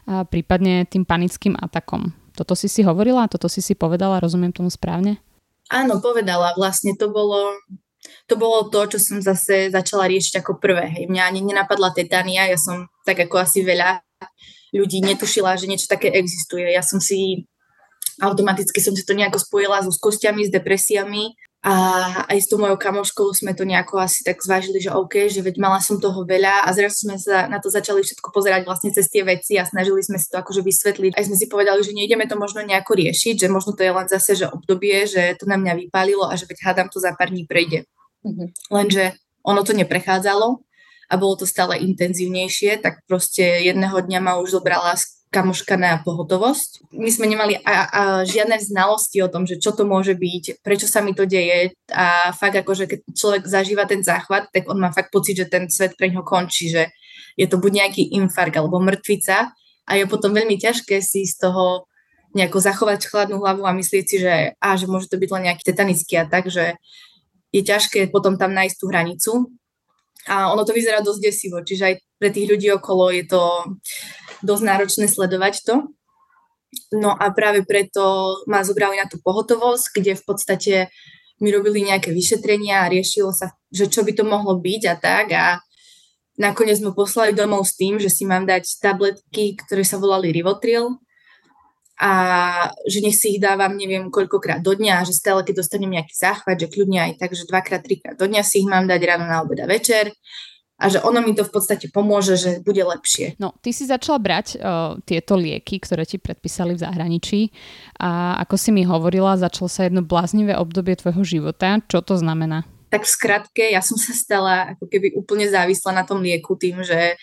prípadne 0.08 0.82
tým 0.90 1.06
panickým 1.06 1.54
atakom. 1.54 2.10
Toto 2.34 2.58
si 2.58 2.66
si 2.66 2.82
hovorila, 2.82 3.30
toto 3.30 3.46
si 3.46 3.62
si 3.62 3.78
povedala, 3.78 4.18
rozumiem 4.18 4.50
tomu 4.50 4.74
správne? 4.74 5.22
Áno, 5.68 6.00
povedala. 6.00 6.56
Vlastne 6.56 6.96
to 6.96 7.12
bolo, 7.12 7.56
to 8.24 8.34
bolo 8.40 8.72
to, 8.72 8.96
čo 8.96 8.98
som 9.00 9.18
zase 9.20 9.68
začala 9.68 10.08
riešiť 10.08 10.40
ako 10.40 10.56
prvé. 10.56 10.88
Hej. 10.88 11.04
Mňa 11.12 11.22
ani 11.28 11.40
nenapadla 11.44 11.92
tetania, 11.92 12.48
ja 12.48 12.56
som 12.56 12.88
tak 13.04 13.20
ako 13.28 13.44
asi 13.44 13.60
veľa 13.60 14.00
ľudí 14.72 15.00
netušila, 15.00 15.56
že 15.56 15.68
niečo 15.68 15.88
také 15.88 16.12
existuje. 16.12 16.72
Ja 16.72 16.84
som 16.84 17.00
si 17.00 17.48
automaticky 18.18 18.82
som 18.82 18.92
si 18.96 19.06
to 19.06 19.14
nejako 19.14 19.38
spojila 19.38 19.78
s 19.80 19.86
úzkostiami, 19.86 20.48
s 20.48 20.50
depresiami 20.50 21.38
a 21.58 21.74
aj 22.30 22.38
s 22.38 22.46
tou 22.46 22.54
mojou 22.54 22.78
kamoškou 22.78 23.34
sme 23.34 23.50
to 23.50 23.66
nejako 23.66 23.98
asi 23.98 24.22
tak 24.22 24.38
zvážili, 24.38 24.78
že 24.78 24.94
OK, 24.94 25.26
že 25.26 25.42
veď 25.42 25.58
mala 25.58 25.82
som 25.82 25.98
toho 25.98 26.22
veľa 26.22 26.62
a 26.62 26.70
zrazu 26.70 27.02
sme 27.10 27.18
sa 27.18 27.50
na 27.50 27.58
to 27.58 27.66
začali 27.66 27.98
všetko 27.98 28.30
pozerať 28.30 28.62
vlastne 28.62 28.94
cez 28.94 29.10
tie 29.10 29.26
veci 29.26 29.58
a 29.58 29.66
snažili 29.66 29.98
sme 30.06 30.22
si 30.22 30.30
to 30.30 30.38
akože 30.38 30.62
vysvetliť. 30.62 31.18
Aj 31.18 31.26
sme 31.26 31.34
si 31.34 31.50
povedali, 31.50 31.82
že 31.82 31.98
nejdeme 31.98 32.30
to 32.30 32.38
možno 32.38 32.62
nejako 32.62 33.02
riešiť, 33.02 33.42
že 33.42 33.48
možno 33.50 33.74
to 33.74 33.82
je 33.82 33.90
len 33.90 34.06
zase, 34.06 34.38
že 34.38 34.46
obdobie, 34.46 35.02
že 35.10 35.34
to 35.34 35.50
na 35.50 35.58
mňa 35.58 35.90
vypálilo 35.90 36.30
a 36.30 36.38
že 36.38 36.46
veď 36.46 36.62
hádam 36.62 36.88
to 36.94 37.02
za 37.02 37.10
pár 37.18 37.34
dní 37.34 37.42
prejde. 37.42 37.90
Mm-hmm. 38.22 38.48
Lenže 38.70 39.18
ono 39.42 39.66
to 39.66 39.74
neprechádzalo 39.74 40.62
a 41.10 41.14
bolo 41.18 41.34
to 41.42 41.46
stále 41.48 41.74
intenzívnejšie, 41.74 42.78
tak 42.86 43.02
proste 43.10 43.66
jedného 43.66 43.98
dňa 43.98 44.20
ma 44.22 44.38
už 44.38 44.62
zobrala 44.62 44.94
kamoška 45.28 45.76
na 45.76 46.00
pohotovosť. 46.00 46.88
My 46.96 47.12
sme 47.12 47.28
nemali 47.28 47.60
a, 47.60 47.74
a 47.84 48.02
žiadne 48.24 48.56
znalosti 48.60 49.20
o 49.20 49.28
tom, 49.28 49.44
že 49.44 49.60
čo 49.60 49.76
to 49.76 49.84
môže 49.84 50.16
byť, 50.16 50.64
prečo 50.64 50.88
sa 50.88 51.04
mi 51.04 51.12
to 51.12 51.28
deje 51.28 51.76
a 51.92 52.32
fakt 52.32 52.56
že 52.56 52.88
keď 52.88 53.00
človek 53.12 53.42
zažíva 53.44 53.84
ten 53.84 54.00
záchvat, 54.00 54.48
tak 54.48 54.64
on 54.72 54.80
má 54.80 54.88
fakt 54.88 55.12
pocit, 55.12 55.36
že 55.36 55.52
ten 55.52 55.68
svet 55.68 56.00
pre 56.00 56.08
ňo 56.08 56.24
končí, 56.24 56.72
že 56.72 56.88
je 57.36 57.46
to 57.46 57.60
buď 57.60 57.84
nejaký 57.84 58.02
infarkt 58.16 58.56
alebo 58.56 58.80
mŕtvica 58.80 59.52
a 59.88 59.90
je 59.96 60.04
potom 60.08 60.32
veľmi 60.32 60.56
ťažké 60.56 61.00
si 61.04 61.28
z 61.28 61.36
toho 61.44 61.88
nejako 62.36 62.60
zachovať 62.60 63.08
chladnú 63.08 63.40
hlavu 63.40 63.64
a 63.64 63.72
myslieť 63.72 64.04
si, 64.04 64.16
že, 64.20 64.52
á, 64.60 64.68
že 64.76 64.84
môže 64.84 65.08
to 65.08 65.16
byť 65.16 65.30
len 65.32 65.42
nejaký 65.48 65.62
tetanický 65.64 66.14
a 66.20 66.28
tak, 66.28 66.52
že 66.52 66.76
je 67.52 67.62
ťažké 67.64 68.12
potom 68.12 68.36
tam 68.36 68.52
nájsť 68.52 68.76
tú 68.76 68.86
hranicu. 68.92 69.32
A 70.28 70.52
ono 70.52 70.60
to 70.68 70.76
vyzerá 70.76 71.00
dosť 71.00 71.24
desivo, 71.24 71.64
čiže 71.64 71.84
aj 71.88 71.94
pre 72.20 72.28
tých 72.28 72.52
ľudí 72.52 72.68
okolo 72.76 73.08
je 73.08 73.24
to 73.24 73.40
dosť 74.44 74.62
náročné 74.64 75.06
sledovať 75.10 75.64
to. 75.64 75.74
No 76.92 77.16
a 77.16 77.32
práve 77.32 77.64
preto 77.64 78.36
ma 78.44 78.60
zobrali 78.60 79.00
na 79.00 79.08
tú 79.08 79.16
pohotovosť, 79.24 79.84
kde 79.96 80.12
v 80.20 80.24
podstate 80.24 80.74
mi 81.40 81.48
robili 81.54 81.86
nejaké 81.86 82.12
vyšetrenia 82.12 82.84
a 82.84 82.90
riešilo 82.92 83.32
sa, 83.32 83.54
že 83.72 83.88
čo 83.88 84.02
by 84.04 84.12
to 84.12 84.24
mohlo 84.26 84.58
byť 84.58 84.82
a 84.90 84.94
tak. 84.98 85.26
A 85.32 85.46
nakoniec 86.36 86.76
sme 86.76 86.92
poslali 86.92 87.32
domov 87.32 87.64
s 87.64 87.78
tým, 87.78 87.96
že 87.96 88.12
si 88.12 88.28
mám 88.28 88.44
dať 88.44 88.82
tabletky, 88.84 89.56
ktoré 89.56 89.86
sa 89.86 89.96
volali 89.96 90.34
Rivotril, 90.34 90.98
a 91.98 92.12
že 92.86 93.02
nech 93.02 93.18
si 93.18 93.34
ich 93.36 93.42
dávam 93.42 93.74
neviem 93.74 94.06
koľkokrát 94.06 94.62
do 94.62 94.70
dňa, 94.70 95.02
že 95.02 95.18
stále 95.18 95.42
keď 95.42 95.66
dostanem 95.66 95.98
nejaký 95.98 96.14
záchvat, 96.14 96.54
že 96.54 96.70
kľudne 96.70 97.10
aj 97.10 97.12
tak, 97.18 97.34
že 97.34 97.42
dvakrát, 97.50 97.82
trikrát 97.82 98.14
do 98.14 98.30
dňa 98.30 98.42
si 98.46 98.62
ich 98.62 98.70
mám 98.70 98.86
dať 98.86 99.02
ráno 99.02 99.26
na 99.26 99.42
obeda 99.42 99.66
večer 99.66 100.14
a 100.78 100.84
že 100.86 101.02
ono 101.02 101.18
mi 101.18 101.34
to 101.34 101.42
v 101.42 101.50
podstate 101.50 101.90
pomôže, 101.90 102.38
že 102.38 102.50
bude 102.62 102.78
lepšie. 102.78 103.34
No, 103.42 103.50
ty 103.58 103.74
si 103.74 103.82
začala 103.82 104.22
brať 104.22 104.46
uh, 104.54 104.94
tieto 105.02 105.34
lieky, 105.34 105.82
ktoré 105.82 106.06
ti 106.06 106.22
predpísali 106.22 106.78
v 106.78 106.82
zahraničí 106.86 107.40
a 107.98 108.38
ako 108.46 108.54
si 108.54 108.70
mi 108.70 108.86
hovorila, 108.86 109.34
začalo 109.34 109.66
sa 109.66 109.90
jedno 109.90 110.06
bláznivé 110.06 110.54
obdobie 110.54 110.94
tvojho 110.94 111.26
života. 111.26 111.82
Čo 111.90 112.06
to 112.06 112.14
znamená? 112.14 112.62
Tak 112.94 113.04
v 113.04 113.10
skratke, 113.10 113.64
ja 113.74 113.82
som 113.82 113.98
sa 113.98 114.14
stala 114.14 114.78
ako 114.78 114.86
keby 114.86 115.18
úplne 115.18 115.50
závislá 115.50 115.90
na 115.92 116.06
tom 116.06 116.22
lieku 116.22 116.54
tým, 116.54 116.86
že 116.86 117.18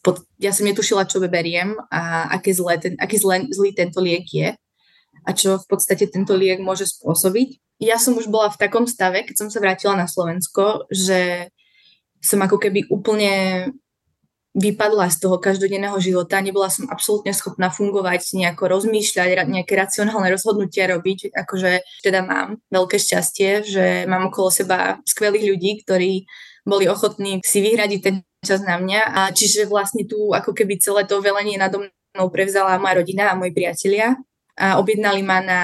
pod, 0.00 0.22
ja 0.40 0.54
som 0.54 0.64
netušila, 0.64 1.04
čo 1.04 1.20
beriem 1.20 1.76
a 1.92 2.30
aké 2.38 2.54
zlé 2.54 2.78
ten, 2.80 2.94
aký 2.96 3.20
zlé, 3.20 3.44
zlý 3.52 3.74
tento 3.76 4.00
liek 4.00 4.24
je 4.30 4.54
a 5.26 5.30
čo 5.36 5.60
v 5.60 5.66
podstate 5.68 6.08
tento 6.08 6.32
liek 6.32 6.62
môže 6.62 6.88
spôsobiť. 6.88 7.60
Ja 7.82 8.00
som 8.00 8.16
už 8.16 8.32
bola 8.32 8.48
v 8.48 8.60
takom 8.60 8.88
stave, 8.88 9.24
keď 9.24 9.36
som 9.44 9.48
sa 9.52 9.60
vrátila 9.60 9.96
na 9.96 10.08
Slovensko, 10.08 10.88
že 10.88 11.52
som 12.20 12.38
ako 12.44 12.60
keby 12.60 12.88
úplne 12.92 13.66
vypadla 14.50 15.06
z 15.14 15.16
toho 15.22 15.38
každodenného 15.38 15.94
života, 16.02 16.42
nebola 16.42 16.66
som 16.66 16.90
absolútne 16.90 17.30
schopná 17.30 17.70
fungovať, 17.70 18.34
nejako 18.34 18.66
rozmýšľať, 18.66 19.46
nejaké 19.46 19.78
racionálne 19.78 20.26
rozhodnutia 20.26 20.90
robiť, 20.90 21.30
akože 21.30 22.02
teda 22.02 22.26
mám 22.26 22.58
veľké 22.66 22.98
šťastie, 22.98 23.62
že 23.62 23.84
mám 24.10 24.26
okolo 24.28 24.50
seba 24.50 24.98
skvelých 25.06 25.54
ľudí, 25.54 25.70
ktorí 25.86 26.26
boli 26.66 26.90
ochotní 26.90 27.40
si 27.46 27.62
vyhradiť 27.62 28.00
ten 28.02 28.16
čas 28.42 28.60
na 28.66 28.76
mňa. 28.76 29.00
A 29.06 29.20
čiže 29.30 29.70
vlastne 29.70 30.04
tu 30.04 30.34
ako 30.34 30.50
keby 30.50 30.82
celé 30.82 31.06
to 31.06 31.22
velenie 31.22 31.54
nado 31.54 31.86
mnou 31.86 32.28
prevzala 32.28 32.80
moja 32.82 33.00
rodina 33.00 33.30
a 33.30 33.38
moji 33.38 33.54
priatelia. 33.54 34.18
A 34.58 34.76
objednali 34.82 35.22
ma 35.22 35.38
na, 35.40 35.60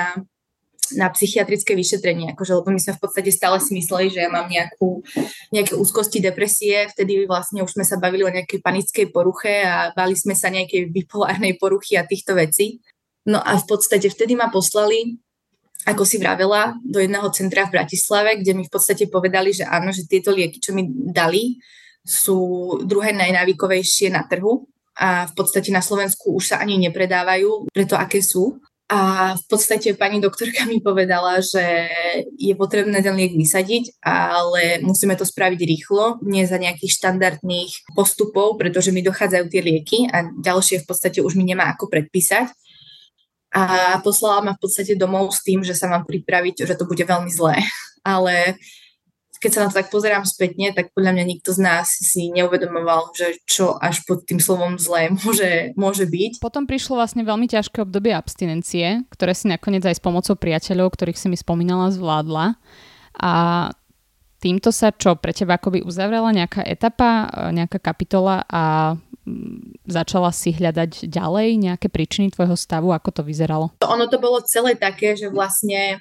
na 0.95 1.11
psychiatrické 1.11 1.75
vyšetrenie, 1.75 2.37
akože, 2.37 2.63
lebo 2.63 2.71
my 2.71 2.79
sme 2.79 2.95
v 2.95 3.03
podstate 3.03 3.31
stále 3.35 3.59
si 3.59 3.75
mysleli, 3.75 4.13
že 4.13 4.23
ja 4.23 4.31
mám 4.31 4.47
nejakú, 4.47 5.03
nejaké 5.51 5.75
úzkosti, 5.75 6.23
depresie, 6.23 6.87
vtedy 6.93 7.27
vlastne 7.27 7.67
už 7.67 7.75
sme 7.75 7.83
sa 7.83 7.99
bavili 7.99 8.23
o 8.23 8.31
nejakej 8.31 8.63
panickej 8.63 9.07
poruche 9.11 9.67
a 9.67 9.91
bali 9.97 10.15
sme 10.15 10.39
sa 10.39 10.53
nejakej 10.53 10.93
bipolárnej 10.95 11.59
poruchy 11.59 11.99
a 11.99 12.07
týchto 12.07 12.39
vecí. 12.39 12.79
No 13.27 13.43
a 13.43 13.59
v 13.59 13.67
podstate 13.67 14.07
vtedy 14.07 14.39
ma 14.39 14.53
poslali 14.53 15.19
ako 15.87 16.03
si 16.03 16.19
vravela, 16.19 16.75
do 16.83 16.99
jedného 16.99 17.31
centra 17.31 17.63
v 17.71 17.79
Bratislave, 17.79 18.43
kde 18.43 18.59
mi 18.59 18.67
v 18.67 18.73
podstate 18.75 19.07
povedali, 19.07 19.55
že 19.55 19.63
áno, 19.63 19.95
že 19.95 20.11
tieto 20.11 20.35
lieky, 20.35 20.59
čo 20.59 20.75
mi 20.75 20.83
dali, 20.91 21.63
sú 22.03 22.39
druhé 22.83 23.15
najnávykovejšie 23.15 24.11
na 24.11 24.27
trhu 24.27 24.67
a 24.99 25.31
v 25.31 25.33
podstate 25.39 25.71
na 25.71 25.79
Slovensku 25.83 26.35
už 26.35 26.55
sa 26.55 26.57
ani 26.59 26.79
nepredávajú, 26.91 27.71
preto 27.71 27.95
aké 27.95 28.19
sú. 28.19 28.59
A 28.87 29.35
v 29.35 29.45
podstate 29.51 29.99
pani 29.99 30.23
doktorka 30.23 30.63
mi 30.63 30.79
povedala, 30.79 31.43
že 31.43 31.91
je 32.39 32.55
potrebné 32.55 33.03
ten 33.03 33.19
liek 33.19 33.35
vysadiť, 33.35 33.99
ale 33.99 34.79
musíme 34.79 35.19
to 35.19 35.27
spraviť 35.27 35.59
rýchlo, 35.59 36.23
nie 36.23 36.47
za 36.47 36.55
nejakých 36.55 36.95
štandardných 36.95 37.99
postupov, 37.99 38.55
pretože 38.55 38.95
mi 38.95 39.03
dochádzajú 39.03 39.45
tie 39.51 39.59
lieky 39.59 39.99
a 40.07 40.31
ďalšie 40.39 40.87
v 40.87 40.87
podstate 40.87 41.19
už 41.19 41.35
mi 41.35 41.43
nemá 41.43 41.75
ako 41.75 41.91
predpísať. 41.91 42.47
A 43.59 43.99
poslala 44.07 44.47
ma 44.47 44.53
v 44.55 44.63
podstate 44.63 44.95
domov 44.95 45.35
s 45.35 45.43
tým, 45.43 45.67
že 45.67 45.75
sa 45.75 45.91
mám 45.91 46.07
pripraviť, 46.07 46.63
že 46.63 46.79
to 46.79 46.87
bude 46.87 47.03
veľmi 47.03 47.33
zlé. 47.35 47.59
Ale 48.07 48.55
keď 49.41 49.51
sa 49.53 49.61
na 49.65 49.69
to 49.71 49.79
tak 49.79 49.89
pozerám 49.93 50.25
spätne, 50.25 50.73
tak 50.73 50.93
podľa 50.93 51.17
mňa 51.17 51.25
nikto 51.25 51.51
z 51.53 51.61
nás 51.63 51.89
si 51.93 52.29
neuvedomoval, 52.33 53.13
že 53.15 53.39
čo 53.45 53.77
až 53.77 54.03
pod 54.09 54.25
tým 54.25 54.41
slovom 54.41 54.81
zlé 54.81 55.13
môže, 55.13 55.73
môže 55.75 56.05
byť. 56.09 56.41
Potom 56.43 56.65
prišlo 56.65 56.99
vlastne 56.99 57.23
veľmi 57.23 57.47
ťažké 57.47 57.85
obdobie 57.85 58.13
abstinencie, 58.13 59.05
ktoré 59.13 59.33
si 59.37 59.49
nakoniec 59.49 59.85
aj 59.85 59.97
s 59.99 60.05
pomocou 60.05 60.35
priateľov, 60.35 60.95
ktorých 60.95 61.19
si 61.21 61.27
mi 61.29 61.37
spomínala, 61.39 61.93
zvládla. 61.93 62.57
A 63.17 63.33
týmto 64.41 64.71
sa 64.71 64.93
čo 64.93 65.17
pre 65.17 65.33
teba 65.33 65.57
akoby 65.57 65.83
uzavrela 65.83 66.31
nejaká 66.31 66.63
etapa, 66.63 67.27
nejaká 67.51 67.81
kapitola 67.81 68.45
a 68.47 68.95
mm, 69.25 69.89
začala 69.89 70.31
si 70.31 70.53
hľadať 70.53 71.09
ďalej 71.09 71.49
nejaké 71.57 71.89
príčiny 71.89 72.31
tvojho 72.31 72.55
stavu, 72.55 72.93
ako 72.93 73.11
to 73.11 73.23
vyzeralo? 73.25 73.73
Ono 73.83 74.07
to 74.07 74.21
bolo 74.21 74.45
celé 74.45 74.77
také, 74.77 75.17
že 75.17 75.33
vlastne 75.33 75.99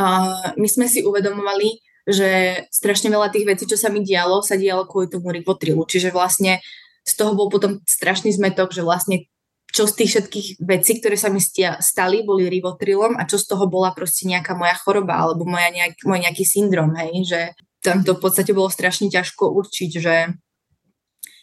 uh, 0.00 0.56
my 0.56 0.68
sme 0.68 0.86
si 0.88 1.04
uvedomovali, 1.04 1.85
že 2.06 2.62
strašne 2.70 3.10
veľa 3.10 3.34
tých 3.34 3.46
vecí, 3.46 3.64
čo 3.66 3.74
sa 3.74 3.90
mi 3.90 4.00
dialo, 4.06 4.38
sa 4.40 4.54
dialo 4.54 4.86
kvôli 4.86 5.10
tomu 5.10 5.34
rivotrilu. 5.34 5.82
Čiže 5.82 6.14
vlastne 6.14 6.62
z 7.02 7.12
toho 7.18 7.34
bol 7.34 7.50
potom 7.50 7.82
strašný 7.82 8.30
zmetok, 8.30 8.70
že 8.70 8.86
vlastne 8.86 9.26
čo 9.74 9.84
z 9.90 9.92
tých 9.98 10.10
všetkých 10.14 10.48
vecí, 10.62 10.92
ktoré 11.02 11.18
sa 11.18 11.28
mi 11.28 11.42
stali, 11.42 12.22
boli 12.22 12.46
rivotrilom 12.46 13.18
a 13.18 13.26
čo 13.26 13.36
z 13.36 13.50
toho 13.50 13.66
bola 13.66 13.92
proste 13.92 14.24
nejaká 14.24 14.54
moja 14.54 14.78
choroba 14.78 15.18
alebo 15.18 15.44
moja 15.44 15.68
nejak, 15.74 16.00
môj 16.06 16.22
nejaký 16.22 16.46
syndrom, 16.46 16.94
hej, 16.96 17.26
že 17.26 17.40
tam 17.82 18.00
to 18.06 18.16
v 18.16 18.22
podstate 18.22 18.56
bolo 18.56 18.72
strašne 18.72 19.10
ťažko 19.10 19.52
určiť, 19.52 19.90
že, 20.00 20.16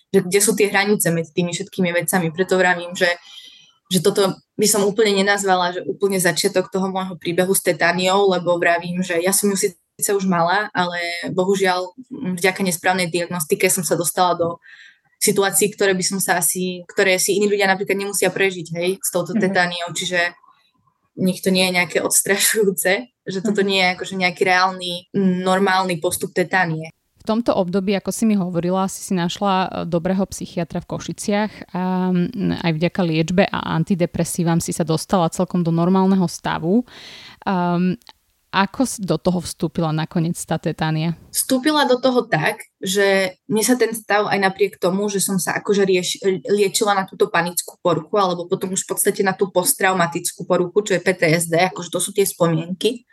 že 0.10 0.20
kde 0.24 0.40
sú 0.40 0.56
tie 0.56 0.72
hranice 0.72 1.12
medzi 1.12 1.36
tými 1.36 1.52
všetkými 1.54 1.92
vecami. 1.94 2.34
Preto 2.34 2.58
vravím, 2.58 2.96
že, 2.96 3.12
že 3.92 4.00
toto 4.02 4.34
by 4.58 4.68
som 4.68 4.88
úplne 4.88 5.14
nenazvala, 5.20 5.76
že 5.76 5.86
úplne 5.86 6.18
začiatok 6.18 6.74
toho 6.74 6.90
môjho 6.90 7.20
príbehu 7.20 7.54
s 7.54 7.62
tetániou, 7.62 8.32
lebo 8.34 8.58
vravím, 8.58 9.06
že 9.06 9.20
ja 9.22 9.30
som 9.36 9.52
ju 9.52 9.58
si 9.60 9.78
síce 10.00 10.12
už 10.14 10.26
mala, 10.26 10.74
ale 10.74 11.00
bohužiaľ 11.34 11.94
vďaka 12.38 12.66
nesprávnej 12.66 13.14
diagnostike 13.14 13.70
som 13.70 13.86
sa 13.86 13.94
dostala 13.94 14.34
do 14.34 14.50
situácií, 15.22 15.72
ktoré 15.72 15.96
by 15.96 16.04
som 16.04 16.20
sa 16.20 16.42
asi, 16.42 16.84
ktoré 16.90 17.16
si 17.16 17.40
iní 17.40 17.48
ľudia 17.48 17.70
napríklad 17.70 17.96
nemusia 17.96 18.28
prežiť, 18.28 18.68
hej, 18.76 18.90
s 19.00 19.10
touto 19.14 19.32
mm-hmm. 19.32 19.44
tetániou, 19.48 19.90
čiže 19.96 20.36
nech 21.16 21.40
to 21.46 21.54
nie 21.54 21.70
je 21.70 21.78
nejaké 21.78 21.98
odstrašujúce, 22.02 22.92
že 23.24 23.40
toto 23.46 23.62
mhm. 23.62 23.68
nie 23.70 23.80
je 23.86 23.92
akože 23.94 24.16
nejaký 24.18 24.42
reálny, 24.44 24.94
normálny 25.46 26.02
postup 26.02 26.34
tetánie. 26.34 26.90
V 27.24 27.32
tomto 27.32 27.56
období, 27.56 27.96
ako 27.96 28.12
si 28.12 28.28
mi 28.28 28.36
hovorila, 28.36 28.92
si 28.92 29.00
si 29.00 29.14
našla 29.16 29.56
e, 29.56 29.68
dobrého 29.88 30.28
psychiatra 30.28 30.84
v 30.84 30.90
Košiciach 30.92 31.72
a 31.72 32.12
aj 32.68 32.72
vďaka 32.76 33.00
liečbe 33.00 33.44
a 33.48 33.80
antidepresívam 33.80 34.60
si 34.60 34.76
sa 34.76 34.84
dostala 34.84 35.32
celkom 35.32 35.64
do 35.64 35.72
normálneho 35.72 36.28
stavu. 36.28 36.84
Um, 37.48 37.96
ako 38.54 38.86
do 39.02 39.18
toho 39.18 39.42
vstúpila 39.42 39.90
nakoniec 39.90 40.38
tá 40.46 40.62
tetánia? 40.62 41.18
Vstúpila 41.34 41.90
do 41.90 41.98
toho 41.98 42.22
tak, 42.30 42.62
že 42.78 43.34
mne 43.50 43.66
sa 43.66 43.74
ten 43.74 43.90
stav 43.98 44.30
aj 44.30 44.38
napriek 44.38 44.78
tomu, 44.78 45.10
že 45.10 45.18
som 45.18 45.42
sa 45.42 45.58
akože 45.58 45.82
rieš, 45.82 46.22
liečila 46.46 46.94
na 46.94 47.10
túto 47.10 47.34
panickú 47.34 47.82
poruchu, 47.82 48.14
alebo 48.22 48.46
potom 48.46 48.78
už 48.78 48.86
v 48.86 48.94
podstate 48.94 49.26
na 49.26 49.34
tú 49.34 49.50
posttraumatickú 49.50 50.46
poruchu, 50.46 50.86
čo 50.86 50.94
je 50.94 51.02
PTSD, 51.02 51.74
akože 51.74 51.90
to 51.90 51.98
sú 51.98 52.14
tie 52.14 52.30
spomienky, 52.30 53.10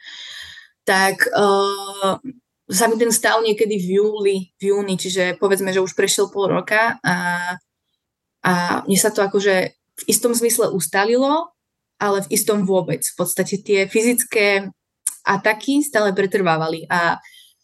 tak 0.84 1.24
uh, 1.32 2.20
sa 2.68 2.84
mi 2.86 3.00
ten 3.00 3.08
stav 3.08 3.40
niekedy 3.40 3.80
v 3.80 3.86
júli, 3.96 4.36
v 4.60 4.62
júni, 4.76 5.00
čiže 5.00 5.40
povedzme, 5.40 5.72
že 5.72 5.80
už 5.80 5.96
prešiel 5.96 6.28
pol 6.28 6.52
roka 6.52 7.00
a, 7.00 7.16
a 8.44 8.52
mne 8.84 8.98
sa 9.00 9.08
to 9.08 9.24
akože 9.24 9.72
v 9.72 10.02
istom 10.04 10.36
zmysle 10.36 10.68
ustalilo, 10.68 11.50
ale 12.00 12.24
v 12.24 12.32
istom 12.32 12.64
vôbec. 12.64 13.04
V 13.04 13.14
podstate 13.16 13.60
tie 13.60 13.84
fyzické 13.84 14.72
a 15.26 15.38
takí 15.38 15.84
stále 15.84 16.12
pretrvávali 16.16 16.88
a 16.88 17.20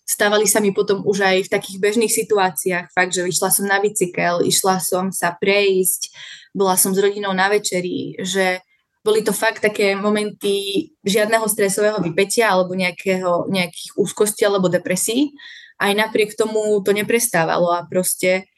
stávali 0.07 0.47
sa 0.47 0.63
mi 0.63 0.71
potom 0.71 1.03
už 1.03 1.27
aj 1.27 1.37
v 1.51 1.53
takých 1.53 1.79
bežných 1.83 2.13
situáciách, 2.13 2.95
fakt, 2.95 3.13
že 3.13 3.27
išla 3.27 3.51
som 3.51 3.67
na 3.67 3.83
bicykel, 3.83 4.47
išla 4.47 4.79
som 4.79 5.11
sa 5.11 5.35
prejsť, 5.35 6.15
bola 6.55 6.79
som 6.79 6.95
s 6.95 7.03
rodinou 7.03 7.35
na 7.35 7.51
večeri, 7.51 8.15
že 8.23 8.63
boli 9.03 9.23
to 9.23 9.31
fakt 9.31 9.63
také 9.63 9.95
momenty 9.95 10.91
žiadneho 11.07 11.47
stresového 11.47 12.03
vypetia 12.03 12.51
alebo 12.51 12.75
nejakého, 12.75 13.47
nejakých 13.51 13.95
úzkosti 13.95 14.43
alebo 14.47 14.71
depresí, 14.71 15.35
aj 15.79 15.93
napriek 15.95 16.35
tomu 16.35 16.83
to 16.83 16.91
neprestávalo 16.91 17.71
a 17.71 17.87
proste 17.87 18.51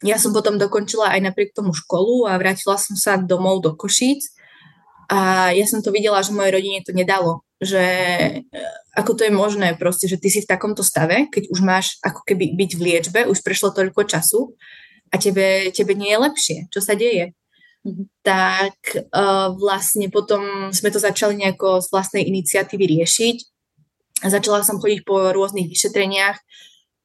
ja 0.00 0.16
som 0.16 0.32
potom 0.32 0.56
dokončila 0.56 1.12
aj 1.12 1.20
napriek 1.32 1.50
tomu 1.52 1.76
školu 1.76 2.30
a 2.30 2.38
vrátila 2.40 2.78
som 2.80 2.96
sa 2.96 3.20
domov 3.20 3.60
do 3.60 3.76
Košíc 3.76 4.32
a 5.10 5.50
ja 5.52 5.66
som 5.66 5.82
to 5.82 5.92
videla, 5.92 6.22
že 6.22 6.32
mojej 6.32 6.54
rodine 6.54 6.80
to 6.86 6.94
nedalo, 6.94 7.44
že 7.60 7.84
e, 8.40 8.60
ako 8.96 9.20
to 9.20 9.22
je 9.28 9.32
možné 9.32 9.76
proste, 9.76 10.08
že 10.08 10.16
ty 10.16 10.32
si 10.32 10.40
v 10.40 10.48
takomto 10.48 10.80
stave, 10.80 11.28
keď 11.28 11.52
už 11.52 11.60
máš 11.60 12.00
ako 12.00 12.24
keby 12.24 12.56
byť 12.56 12.70
v 12.74 12.84
liečbe, 12.84 13.20
už 13.28 13.44
prešlo 13.44 13.70
toľko 13.76 14.08
času 14.08 14.56
a 15.12 15.20
tebe, 15.20 15.68
tebe 15.70 15.92
nie 15.92 16.10
je 16.10 16.24
lepšie, 16.24 16.58
čo 16.72 16.80
sa 16.80 16.96
deje. 16.96 17.36
Mm-hmm. 17.84 18.06
Tak 18.24 18.76
uh, 19.12 19.52
vlastne 19.56 20.08
potom 20.08 20.72
sme 20.72 20.88
to 20.92 21.00
začali 21.00 21.36
nejako 21.36 21.80
z 21.84 21.88
vlastnej 21.92 22.24
iniciatívy 22.28 23.00
riešiť. 23.00 23.36
Začala 24.20 24.60
som 24.60 24.76
chodiť 24.76 25.00
po 25.04 25.32
rôznych 25.32 25.64
vyšetreniach, 25.64 26.36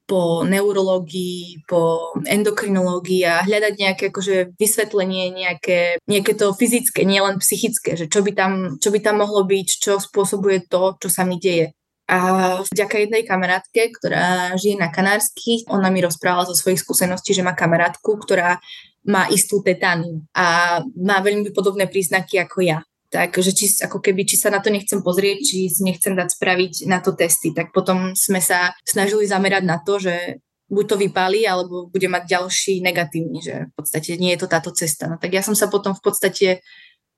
po 0.06 0.46
neurológii, 0.46 1.66
po 1.66 2.14
endokrinológii 2.26 3.26
a 3.26 3.42
hľadať 3.42 3.74
nejaké 3.74 4.04
akože 4.14 4.56
vysvetlenie, 4.58 5.34
nejaké, 5.34 5.98
nejaké 6.06 6.32
to 6.38 6.54
fyzické, 6.54 7.04
nielen 7.04 7.42
psychické, 7.42 7.98
že 7.98 8.06
čo 8.06 8.22
by, 8.22 8.32
tam, 8.38 8.52
čo 8.78 8.94
by 8.94 9.00
tam 9.02 9.26
mohlo 9.26 9.44
byť, 9.44 9.68
čo 9.82 9.98
spôsobuje 9.98 10.70
to, 10.70 10.94
čo 11.02 11.10
sa 11.10 11.26
mi 11.26 11.42
deje. 11.42 11.74
A 12.06 12.62
vďaka 12.70 13.02
jednej 13.02 13.26
kamarátke, 13.26 13.90
ktorá 13.98 14.54
žije 14.62 14.78
na 14.78 14.94
Kanárskych, 14.94 15.66
ona 15.74 15.90
mi 15.90 16.06
rozprávala 16.06 16.46
zo 16.46 16.54
svojich 16.54 16.86
skúseností, 16.86 17.34
že 17.34 17.42
má 17.42 17.58
kamarátku, 17.58 18.22
ktorá 18.22 18.62
má 19.10 19.26
istú 19.34 19.66
tetániu 19.66 20.22
a 20.38 20.80
má 20.98 21.18
veľmi 21.26 21.50
podobné 21.50 21.90
príznaky 21.90 22.46
ako 22.46 22.62
ja 22.62 22.80
takže 23.16 23.56
či, 23.56 23.66
ako 23.80 24.04
keby, 24.04 24.28
či 24.28 24.36
sa 24.36 24.52
na 24.52 24.60
to 24.60 24.68
nechcem 24.68 25.00
pozrieť, 25.00 25.40
či 25.48 25.72
si 25.72 25.82
nechcem 25.88 26.12
dať 26.12 26.36
spraviť 26.36 26.92
na 26.92 27.00
to 27.00 27.16
testy. 27.16 27.56
Tak 27.56 27.72
potom 27.72 28.12
sme 28.12 28.44
sa 28.44 28.76
snažili 28.84 29.24
zamerať 29.24 29.64
na 29.64 29.80
to, 29.80 29.96
že 30.04 30.44
buď 30.68 30.86
to 30.92 30.96
vypáli, 31.00 31.48
alebo 31.48 31.88
bude 31.88 32.10
mať 32.12 32.28
ďalší 32.28 32.84
negatívny, 32.84 33.40
že 33.40 33.56
v 33.70 33.74
podstate 33.78 34.20
nie 34.20 34.36
je 34.36 34.44
to 34.44 34.52
táto 34.52 34.76
cesta. 34.76 35.08
No 35.08 35.16
tak 35.16 35.32
ja 35.32 35.46
som 35.46 35.56
sa 35.56 35.72
potom 35.72 35.96
v 35.96 36.04
podstate 36.04 36.60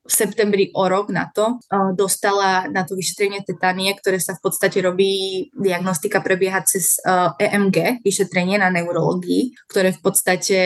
v 0.07 0.13
septembri 0.15 0.71
o 0.71 0.87
rok 0.87 1.11
na 1.11 1.27
to 1.27 1.59
dostala 1.99 2.71
na 2.71 2.87
to 2.87 2.95
vyšetrenie 2.95 3.43
tetanie, 3.43 3.91
ktoré 3.91 4.23
sa 4.23 4.39
v 4.39 4.47
podstate 4.47 4.79
robí, 4.79 5.47
diagnostika 5.51 6.23
prebieha 6.23 6.63
cez 6.63 6.95
EMG, 7.37 7.99
vyšetrenie 8.07 8.55
na 8.55 8.71
neurológii, 8.71 9.67
ktoré 9.67 9.91
v 9.91 9.99
podstate 9.99 10.59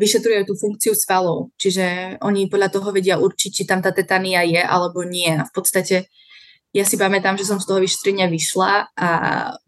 vyšetruje 0.00 0.48
tú 0.48 0.56
funkciu 0.56 0.96
svalov. 0.96 1.52
Čiže 1.60 2.16
oni 2.24 2.48
podľa 2.48 2.72
toho 2.72 2.88
vedia 2.96 3.20
určiť, 3.20 3.50
či 3.52 3.62
tam 3.68 3.84
tá 3.84 3.92
tetania 3.92 4.40
je 4.40 4.64
alebo 4.64 5.04
nie. 5.04 5.28
A 5.28 5.44
v 5.44 5.52
podstate 5.52 6.08
ja 6.72 6.84
si 6.88 6.96
pamätám, 6.96 7.36
že 7.36 7.44
som 7.44 7.60
z 7.60 7.68
toho 7.68 7.80
vyšetrenia 7.84 8.32
vyšla 8.32 8.96
a 8.96 9.08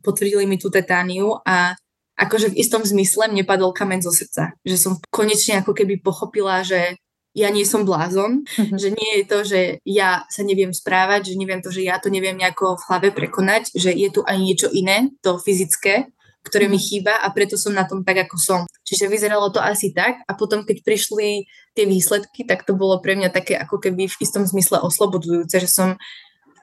potvrdili 0.00 0.48
mi 0.48 0.56
tú 0.56 0.72
tetániu 0.72 1.36
a 1.44 1.76
akože 2.18 2.50
v 2.50 2.58
istom 2.58 2.82
zmysle 2.82 3.30
mne 3.30 3.46
padol 3.46 3.70
kamen 3.70 4.02
zo 4.02 4.10
srdca. 4.10 4.56
Že 4.66 4.76
som 4.76 4.92
konečne 5.12 5.62
ako 5.62 5.70
keby 5.70 6.02
pochopila, 6.02 6.66
že 6.66 6.98
ja 7.38 7.54
nie 7.54 7.62
som 7.62 7.86
blázon, 7.86 8.42
uh-huh. 8.42 8.74
že 8.74 8.90
nie 8.90 9.22
je 9.22 9.24
to, 9.24 9.38
že 9.46 9.60
ja 9.86 10.26
sa 10.26 10.42
neviem 10.42 10.74
správať, 10.74 11.32
že 11.32 11.34
neviem 11.38 11.62
to, 11.62 11.70
že 11.70 11.86
ja 11.86 12.02
to 12.02 12.10
neviem 12.10 12.34
nejako 12.34 12.74
v 12.74 12.86
hlave 12.90 13.08
prekonať, 13.14 13.70
že 13.78 13.94
je 13.94 14.08
tu 14.10 14.26
aj 14.26 14.36
niečo 14.36 14.68
iné, 14.74 15.14
to 15.22 15.38
fyzické, 15.38 16.10
ktoré 16.42 16.66
mi 16.66 16.80
mhm. 16.80 16.84
chýba 16.84 17.14
a 17.22 17.28
preto 17.30 17.54
som 17.60 17.76
na 17.76 17.84
tom 17.84 18.02
tak, 18.02 18.26
ako 18.26 18.36
som. 18.40 18.60
Čiže 18.82 19.06
vyzeralo 19.06 19.52
to 19.54 19.62
asi 19.62 19.94
tak 19.94 20.24
a 20.26 20.32
potom, 20.34 20.64
keď 20.64 20.82
prišli 20.82 21.44
tie 21.76 21.84
výsledky, 21.84 22.42
tak 22.48 22.64
to 22.66 22.74
bolo 22.74 22.98
pre 22.98 23.14
mňa 23.14 23.30
také 23.30 23.54
ako 23.54 23.78
keby 23.78 24.08
v 24.08 24.16
istom 24.18 24.42
zmysle 24.48 24.80
oslobodzujúce, 24.80 25.60
že 25.60 25.70
som 25.70 26.00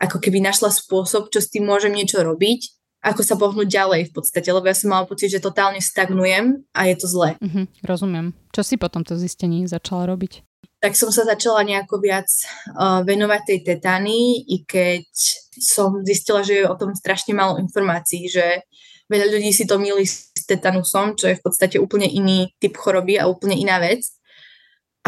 ako 0.01 0.19
keby 0.19 0.43
našla 0.43 0.73
spôsob, 0.75 1.31
čo 1.31 1.39
s 1.39 1.47
tým 1.47 1.63
môžem 1.63 1.95
niečo 1.95 2.19
robiť 2.19 2.75
ako 3.05 3.21
sa 3.21 3.37
pohnúť 3.37 3.69
ďalej 3.69 4.01
v 4.09 4.13
podstate, 4.17 4.49
lebo 4.49 4.65
ja 4.65 4.73
som 4.73 4.89
mala 4.89 5.05
pocit, 5.05 5.29
že 5.29 5.37
totálne 5.37 5.77
stagnujem 5.77 6.65
a 6.73 6.89
je 6.89 6.95
to 6.97 7.05
zlé. 7.05 7.37
Uh-huh, 7.37 7.69
rozumiem. 7.85 8.33
Čo 8.49 8.65
si 8.65 8.81
potom 8.81 9.05
to 9.05 9.13
zistení 9.13 9.69
začala 9.69 10.09
robiť? 10.09 10.41
Tak 10.85 10.93
som 10.93 11.09
sa 11.09 11.25
začala 11.25 11.65
nejako 11.65 11.97
viac 11.97 12.29
uh, 12.77 13.01
venovať 13.01 13.41
tej 13.41 13.59
tetánii, 13.73 14.45
i 14.53 14.61
keď 14.61 15.09
som 15.57 16.05
zistila, 16.05 16.45
že 16.45 16.61
je 16.61 16.69
o 16.69 16.77
tom 16.77 16.93
strašne 16.93 17.33
málo 17.33 17.57
informácií, 17.57 18.29
že 18.29 18.61
veľa 19.09 19.33
ľudí 19.33 19.49
si 19.49 19.65
to 19.65 19.81
milí 19.81 20.05
s 20.05 20.29
tetanusom, 20.45 21.17
čo 21.17 21.33
je 21.33 21.41
v 21.41 21.41
podstate 21.41 21.81
úplne 21.81 22.05
iný 22.05 22.53
typ 22.61 22.77
choroby 22.77 23.17
a 23.17 23.25
úplne 23.25 23.57
iná 23.57 23.81
vec. 23.81 24.05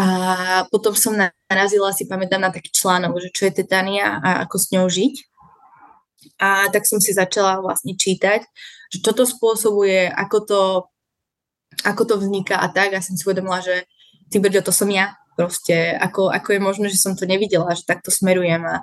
A 0.02 0.66
potom 0.74 0.98
som 0.98 1.14
narazila, 1.14 1.94
si 1.94 2.10
pamätám 2.10 2.42
na 2.42 2.50
taký 2.50 2.74
článok, 2.74 3.22
že 3.22 3.30
čo 3.30 3.46
je 3.46 3.62
tetania 3.62 4.18
a 4.18 4.50
ako 4.50 4.58
s 4.58 4.74
ňou 4.74 4.90
žiť. 4.90 5.16
A 6.42 6.74
tak 6.74 6.90
som 6.90 6.98
si 6.98 7.14
začala 7.14 7.62
vlastne 7.62 7.94
čítať, 7.94 8.42
že 8.90 8.98
čo 8.98 9.14
to 9.14 9.30
spôsobuje, 9.30 10.10
ako 10.10 10.38
to, 10.42 10.62
ako 11.86 12.02
to 12.02 12.16
vzniká 12.18 12.66
a 12.66 12.70
tak. 12.74 12.98
A 12.98 13.06
som 13.06 13.14
si 13.14 13.22
uvedomila, 13.30 13.62
že 13.62 13.86
ty 14.34 14.42
brďo, 14.42 14.66
to 14.66 14.74
som 14.74 14.90
ja 14.90 15.14
proste, 15.38 15.94
ako, 15.94 16.34
ako 16.34 16.50
je 16.58 16.60
možné, 16.60 16.86
že 16.90 16.98
som 16.98 17.14
to 17.14 17.30
nevidela, 17.30 17.78
že 17.78 17.86
takto 17.86 18.10
smerujem 18.10 18.66
a 18.66 18.82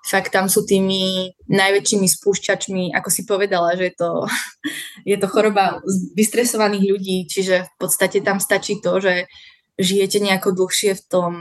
fakt 0.00 0.32
tam 0.32 0.48
sú 0.48 0.64
tými 0.64 1.36
najväčšími 1.52 2.08
spúšťačmi, 2.08 2.96
ako 2.96 3.08
si 3.12 3.28
povedala, 3.28 3.76
že 3.76 3.92
je 3.92 3.94
to, 4.00 4.10
je 5.10 5.16
to 5.20 5.26
choroba 5.28 5.84
vystresovaných 6.16 6.84
ľudí, 6.88 7.16
čiže 7.28 7.68
v 7.68 7.74
podstate 7.76 8.24
tam 8.24 8.40
stačí 8.40 8.80
to, 8.80 8.96
že 8.96 9.28
žijete 9.76 10.20
nejako 10.20 10.56
dlhšie 10.56 10.96
v 10.96 11.02
tom 11.08 11.32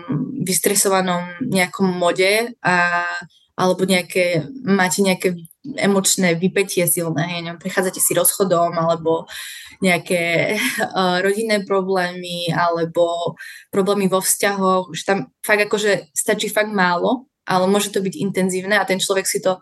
vystresovanom 0.43 1.39
nejakom 1.47 1.87
mode 1.87 2.55
a 2.63 2.75
alebo 3.59 3.83
nejaké, 3.83 4.47
máte 4.63 5.03
nejaké 5.03 5.35
emočné 5.63 6.39
vypetie 6.39 6.87
silné, 6.87 7.23
hej, 7.27 7.41
neviem, 7.43 7.59
prechádzate 7.59 7.99
si 7.99 8.15
rozchodom, 8.15 8.71
alebo 8.79 9.27
nejaké 9.83 10.55
uh, 10.55 11.19
rodinné 11.25 11.67
problémy, 11.67 12.51
alebo 12.55 13.35
problémy 13.67 14.07
vo 14.07 14.23
vzťahoch, 14.23 14.95
že 14.95 15.03
tam 15.03 15.19
fakt 15.43 15.67
akože 15.67 16.15
stačí 16.15 16.47
fakt 16.47 16.71
málo, 16.71 17.27
ale 17.43 17.67
môže 17.67 17.91
to 17.91 17.99
byť 17.99 18.15
intenzívne 18.15 18.79
a 18.79 18.87
ten 18.87 19.01
človek 19.01 19.27
si 19.27 19.43
to 19.43 19.59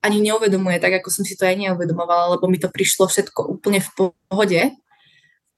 ani 0.00 0.22
neuvedomuje, 0.22 0.78
tak 0.78 1.02
ako 1.02 1.10
som 1.10 1.26
si 1.26 1.34
to 1.34 1.44
aj 1.44 1.58
neuvedomovala, 1.58 2.38
lebo 2.38 2.46
mi 2.46 2.56
to 2.56 2.70
prišlo 2.70 3.10
všetko 3.10 3.58
úplne 3.58 3.82
v 3.82 3.90
pohode, 4.30 4.62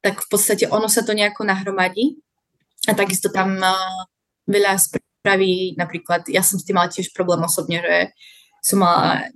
tak 0.01 0.15
v 0.17 0.29
podstate 0.33 0.65
ono 0.67 0.89
sa 0.89 1.05
to 1.05 1.13
nejako 1.13 1.45
nahromadí 1.45 2.17
a 2.89 2.97
takisto 2.97 3.29
tam 3.29 3.61
uh, 3.61 4.09
veľa 4.49 4.81
spraví, 4.81 5.77
napríklad, 5.77 6.27
ja 6.33 6.41
som 6.41 6.57
s 6.57 6.65
tým 6.65 6.81
mala 6.81 6.89
tiež 6.89 7.13
problém 7.13 7.45
osobne, 7.45 7.85
že 7.85 7.97
som 8.65 8.81
mala 8.81 9.29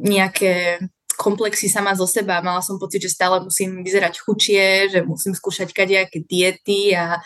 nejaké 0.00 0.80
komplexy 1.16 1.72
sama 1.72 1.96
zo 1.96 2.04
seba. 2.04 2.44
Mala 2.44 2.60
som 2.60 2.76
pocit, 2.76 3.00
že 3.00 3.16
stále 3.16 3.40
musím 3.40 3.80
vyzerať 3.80 4.20
chučie, 4.20 4.92
že 4.92 5.00
musím 5.00 5.32
skúšať 5.32 5.72
kadejaké 5.72 6.20
diety 6.22 6.92
a 6.92 7.18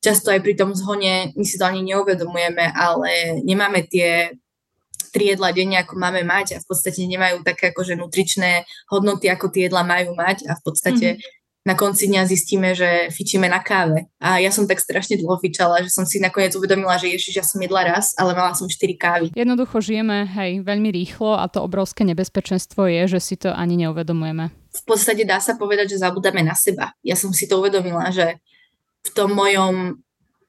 často 0.00 0.32
aj 0.32 0.40
pri 0.40 0.56
tom 0.56 0.72
zhone 0.72 1.36
my 1.36 1.44
si 1.44 1.60
to 1.60 1.68
ani 1.68 1.84
neuvedomujeme, 1.84 2.72
ale 2.72 3.40
nemáme 3.44 3.84
tie 3.84 4.32
tri 5.12 5.30
jedla 5.30 5.54
denne, 5.54 5.78
ako 5.78 5.94
máme 5.94 6.26
mať 6.26 6.58
a 6.58 6.62
v 6.64 6.66
podstate 6.66 7.06
nemajú 7.06 7.46
také 7.46 7.70
akože 7.70 7.94
nutričné 7.94 8.66
hodnoty, 8.90 9.30
ako 9.30 9.46
tie 9.52 9.70
jedla 9.70 9.86
majú 9.86 10.16
mať 10.18 10.48
a 10.50 10.58
v 10.58 10.62
podstate 10.64 11.08
mm-hmm 11.20 11.42
na 11.64 11.72
konci 11.72 12.12
dňa 12.12 12.28
zistíme, 12.28 12.76
že 12.76 13.08
fičíme 13.08 13.48
na 13.48 13.64
káve. 13.64 14.12
A 14.20 14.36
ja 14.36 14.52
som 14.52 14.68
tak 14.68 14.84
strašne 14.84 15.16
dlho 15.16 15.40
fičala, 15.40 15.80
že 15.80 15.88
som 15.88 16.04
si 16.04 16.20
nakoniec 16.20 16.52
uvedomila, 16.52 17.00
že 17.00 17.08
ježiš, 17.08 17.40
ja 17.40 17.44
som 17.44 17.56
jedla 17.56 17.88
raz, 17.96 18.12
ale 18.20 18.36
mala 18.36 18.52
som 18.52 18.68
4 18.68 18.76
kávy. 19.00 19.26
Jednoducho 19.32 19.80
žijeme, 19.80 20.28
hej, 20.28 20.60
veľmi 20.60 20.92
rýchlo 20.92 21.40
a 21.40 21.48
to 21.48 21.64
obrovské 21.64 22.04
nebezpečenstvo 22.04 22.84
je, 22.84 23.16
že 23.16 23.20
si 23.20 23.34
to 23.40 23.48
ani 23.48 23.80
neuvedomujeme. 23.80 24.52
V 24.52 24.82
podstate 24.84 25.24
dá 25.24 25.40
sa 25.40 25.56
povedať, 25.56 25.96
že 25.96 26.04
zabudáme 26.04 26.44
na 26.44 26.52
seba. 26.52 26.92
Ja 27.00 27.16
som 27.16 27.32
si 27.32 27.48
to 27.48 27.64
uvedomila, 27.64 28.12
že 28.12 28.44
v 29.04 29.10
tom 29.16 29.32
mojom 29.32 30.04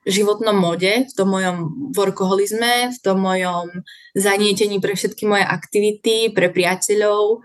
životnom 0.05 0.53
mode, 0.53 1.09
v 1.09 1.13
tom 1.17 1.33
mojom 1.33 1.57
workoholizme, 1.97 2.93
v 2.93 2.99
tom 3.01 3.25
mojom 3.25 3.81
zanietení 4.13 4.77
pre 4.77 4.93
všetky 4.93 5.25
moje 5.25 5.41
aktivity, 5.41 6.29
pre 6.29 6.53
priateľov, 6.53 7.41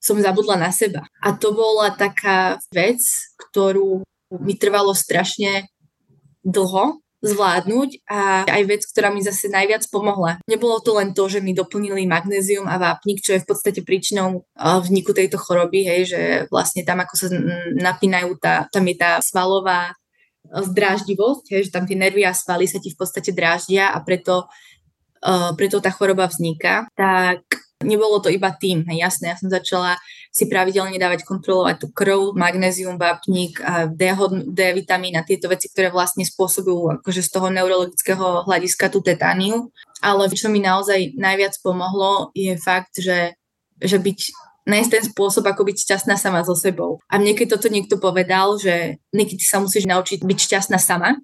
som 0.00 0.20
zabudla 0.20 0.60
na 0.60 0.70
seba. 0.70 1.04
A 1.22 1.34
to 1.34 1.52
bola 1.52 1.90
taká 1.92 2.60
vec, 2.70 3.00
ktorú 3.38 4.06
mi 4.42 4.54
trvalo 4.58 4.94
strašne 4.94 5.70
dlho 6.46 7.02
zvládnuť 7.24 8.06
a 8.06 8.44
aj 8.44 8.62
vec, 8.68 8.82
ktorá 8.86 9.08
mi 9.08 9.24
zase 9.24 9.48
najviac 9.48 9.82
pomohla. 9.88 10.38
Nebolo 10.46 10.78
to 10.84 10.94
len 10.94 11.16
to, 11.16 11.26
že 11.26 11.40
mi 11.40 11.56
doplnili 11.56 12.04
magnézium 12.04 12.68
a 12.68 12.76
vápnik, 12.76 13.24
čo 13.24 13.34
je 13.34 13.42
v 13.42 13.48
podstate 13.48 13.80
príčinou 13.82 14.44
vzniku 14.54 15.16
tejto 15.16 15.40
choroby, 15.40 15.88
hej, 15.88 16.00
že 16.06 16.20
vlastne 16.52 16.84
tam, 16.84 17.02
ako 17.02 17.14
sa 17.16 17.26
napínajú, 17.74 18.36
tá, 18.38 18.68
tam 18.68 18.84
je 18.86 18.96
tá 19.00 19.18
svalová 19.24 19.96
zdráždivosť, 20.46 21.44
hej, 21.50 21.60
že 21.66 21.74
tam 21.74 21.88
tie 21.88 21.98
nervy 21.98 22.22
a 22.22 22.36
svaly 22.36 22.70
sa 22.70 22.78
ti 22.78 22.94
v 22.94 22.98
podstate 23.00 23.34
dráždia 23.34 23.90
a 23.90 23.98
preto, 24.04 24.46
preto 25.58 25.82
tá 25.82 25.90
choroba 25.90 26.30
vzniká, 26.30 26.86
tak 26.94 27.42
Nebolo 27.84 28.24
to 28.24 28.32
iba 28.32 28.56
tým, 28.56 28.88
hej, 28.88 29.04
jasné, 29.04 29.24
ja 29.28 29.36
som 29.36 29.52
začala 29.52 30.00
si 30.32 30.48
pravidelne 30.48 30.96
dávať 30.96 31.28
kontrolovať 31.28 31.76
tú 31.84 31.92
krv, 31.92 32.32
magnézium, 32.32 32.96
vápnik, 32.96 33.60
D, 33.92 34.00
D 34.48 34.60
vitamín 34.72 35.12
a 35.12 35.26
tieto 35.28 35.52
veci, 35.52 35.68
ktoré 35.68 35.92
vlastne 35.92 36.24
spôsobujú 36.24 37.04
akože 37.04 37.20
z 37.20 37.28
toho 37.28 37.52
neurologického 37.52 38.48
hľadiska 38.48 38.88
tú 38.88 39.04
tetániu. 39.04 39.68
Ale 40.00 40.24
čo 40.32 40.48
mi 40.48 40.64
naozaj 40.64 41.20
najviac 41.20 41.60
pomohlo 41.60 42.32
je 42.32 42.56
fakt, 42.56 42.96
že, 42.96 43.36
že 43.76 44.00
byť 44.00 44.20
nájsť 44.64 44.90
ten 44.96 45.04
spôsob, 45.12 45.44
ako 45.44 45.68
byť 45.68 45.76
šťastná 45.76 46.16
sama 46.16 46.48
so 46.48 46.56
sebou. 46.56 47.04
A 47.12 47.20
mne 47.20 47.36
keď 47.36 47.60
toto 47.60 47.68
niekto 47.68 48.00
povedal, 48.00 48.56
že 48.56 49.04
niekedy 49.12 49.44
sa 49.44 49.60
musíš 49.60 49.84
naučiť 49.84 50.24
byť 50.24 50.38
šťastná 50.48 50.80
sama, 50.80 51.20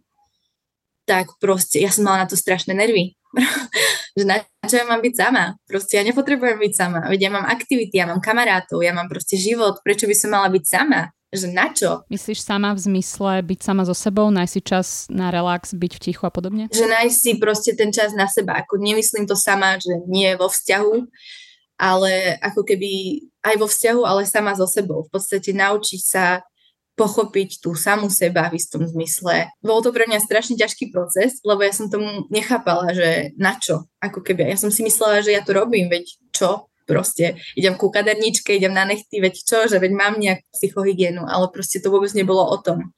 tak 1.08 1.32
proste 1.40 1.80
ja 1.80 1.88
som 1.88 2.04
mala 2.04 2.22
na 2.22 2.28
to 2.28 2.36
strašné 2.36 2.76
nervy. 2.76 3.16
že 4.18 4.24
na 4.28 4.40
čo 4.68 4.78
ja 4.78 4.86
mám 4.86 5.02
byť 5.02 5.14
sama? 5.16 5.58
Proste 5.66 5.98
ja 5.98 6.02
nepotrebujem 6.06 6.58
byť 6.60 6.72
sama. 6.76 7.00
Veď 7.10 7.28
ja 7.28 7.30
mám 7.34 7.46
aktivity, 7.48 7.98
ja 7.98 8.06
mám 8.06 8.22
kamarátov, 8.22 8.84
ja 8.84 8.94
mám 8.94 9.10
proste 9.10 9.34
život. 9.34 9.82
Prečo 9.82 10.06
by 10.06 10.14
som 10.14 10.30
mala 10.30 10.48
byť 10.52 10.64
sama? 10.64 11.10
Že 11.32 11.48
na 11.48 11.72
čo? 11.72 12.04
Myslíš 12.12 12.44
sama 12.44 12.76
v 12.76 12.84
zmysle 12.92 13.40
byť 13.40 13.60
sama 13.64 13.88
so 13.88 13.96
sebou, 13.96 14.28
nájsť 14.28 14.52
si 14.52 14.60
čas 14.60 14.86
na 15.08 15.32
relax, 15.32 15.72
byť 15.72 15.92
v 15.96 16.02
tichu 16.04 16.22
a 16.28 16.32
podobne? 16.32 16.68
Že 16.68 16.92
nájsť 16.92 17.18
si 17.18 17.30
proste 17.40 17.72
ten 17.72 17.88
čas 17.88 18.12
na 18.12 18.28
seba. 18.28 18.60
Ako 18.60 18.76
nemyslím 18.76 19.24
to 19.24 19.32
sama, 19.32 19.80
že 19.80 19.96
nie 20.04 20.28
vo 20.36 20.52
vzťahu, 20.52 20.92
ale 21.80 22.36
ako 22.36 22.68
keby 22.68 23.24
aj 23.48 23.54
vo 23.56 23.64
vzťahu, 23.64 24.00
ale 24.04 24.28
sama 24.28 24.52
so 24.52 24.68
sebou. 24.68 25.08
V 25.08 25.10
podstate 25.10 25.56
naučiť 25.56 26.02
sa 26.04 26.44
pochopiť 27.02 27.58
tú 27.58 27.74
samú 27.74 28.06
seba 28.06 28.46
v 28.46 28.62
istom 28.62 28.86
zmysle. 28.86 29.50
Bol 29.58 29.82
to 29.82 29.90
pre 29.90 30.06
mňa 30.06 30.22
strašne 30.22 30.54
ťažký 30.54 30.94
proces, 30.94 31.42
lebo 31.42 31.66
ja 31.66 31.74
som 31.74 31.90
tomu 31.90 32.30
nechápala, 32.30 32.94
že 32.94 33.34
na 33.34 33.58
čo, 33.58 33.90
ako 33.98 34.22
keby. 34.22 34.46
Ja 34.46 34.58
som 34.62 34.70
si 34.70 34.86
myslela, 34.86 35.26
že 35.26 35.34
ja 35.34 35.42
to 35.42 35.50
robím, 35.50 35.90
veď 35.90 36.06
čo, 36.30 36.70
proste 36.86 37.42
idem 37.58 37.74
ku 37.74 37.90
kaderničke, 37.90 38.54
idem 38.54 38.70
na 38.70 38.86
nechty, 38.86 39.18
veď 39.18 39.34
čo, 39.42 39.58
že 39.66 39.82
veď 39.82 39.92
mám 39.98 40.14
nejakú 40.22 40.46
psychohygienu, 40.54 41.26
ale 41.26 41.50
proste 41.50 41.82
to 41.82 41.90
vôbec 41.90 42.14
nebolo 42.14 42.46
o 42.46 42.54
tom. 42.62 42.94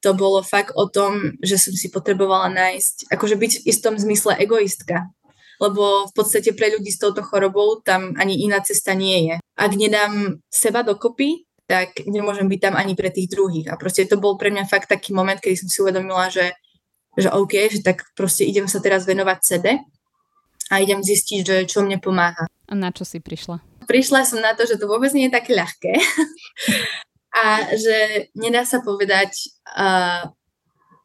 To 0.00 0.16
bolo 0.16 0.40
fakt 0.40 0.72
o 0.80 0.88
tom, 0.88 1.36
že 1.44 1.60
som 1.60 1.76
si 1.76 1.92
potrebovala 1.92 2.48
nájsť, 2.48 3.12
akože 3.12 3.36
byť 3.36 3.52
v 3.60 3.66
istom 3.68 4.00
zmysle 4.00 4.32
egoistka, 4.40 5.12
lebo 5.60 6.08
v 6.08 6.12
podstate 6.16 6.56
pre 6.56 6.72
ľudí 6.72 6.88
s 6.88 6.96
touto 6.96 7.20
chorobou 7.20 7.84
tam 7.84 8.16
ani 8.16 8.40
iná 8.48 8.64
cesta 8.64 8.96
nie 8.96 9.28
je. 9.28 9.34
Ak 9.60 9.76
nedám 9.76 10.40
seba 10.48 10.80
dokopy, 10.80 11.44
tak 11.70 12.02
nemôžem 12.10 12.50
byť 12.50 12.60
tam 12.66 12.74
ani 12.74 12.98
pre 12.98 13.14
tých 13.14 13.30
druhých. 13.30 13.70
A 13.70 13.78
proste 13.78 14.02
to 14.10 14.18
bol 14.18 14.34
pre 14.34 14.50
mňa 14.50 14.66
fakt 14.66 14.90
taký 14.90 15.14
moment, 15.14 15.38
kedy 15.38 15.54
som 15.54 15.70
si 15.70 15.78
uvedomila, 15.78 16.26
že, 16.26 16.50
že 17.14 17.30
OK, 17.30 17.70
že 17.70 17.86
tak 17.86 18.02
proste 18.18 18.42
idem 18.42 18.66
sa 18.66 18.82
teraz 18.82 19.06
venovať 19.06 19.38
sebe 19.38 19.78
a 20.66 20.74
idem 20.82 20.98
zistiť, 20.98 21.40
že 21.46 21.56
čo 21.70 21.86
mne 21.86 22.02
pomáha. 22.02 22.50
A 22.50 22.72
na 22.74 22.90
čo 22.90 23.06
si 23.06 23.22
prišla? 23.22 23.62
Prišla 23.86 24.26
som 24.26 24.42
na 24.42 24.58
to, 24.58 24.66
že 24.66 24.82
to 24.82 24.90
vôbec 24.90 25.14
nie 25.14 25.30
je 25.30 25.36
také 25.38 25.54
ľahké 25.54 25.94
a 27.46 27.70
že 27.78 28.26
nedá 28.34 28.66
sa 28.66 28.82
povedať, 28.82 29.30
uh, 29.78 30.26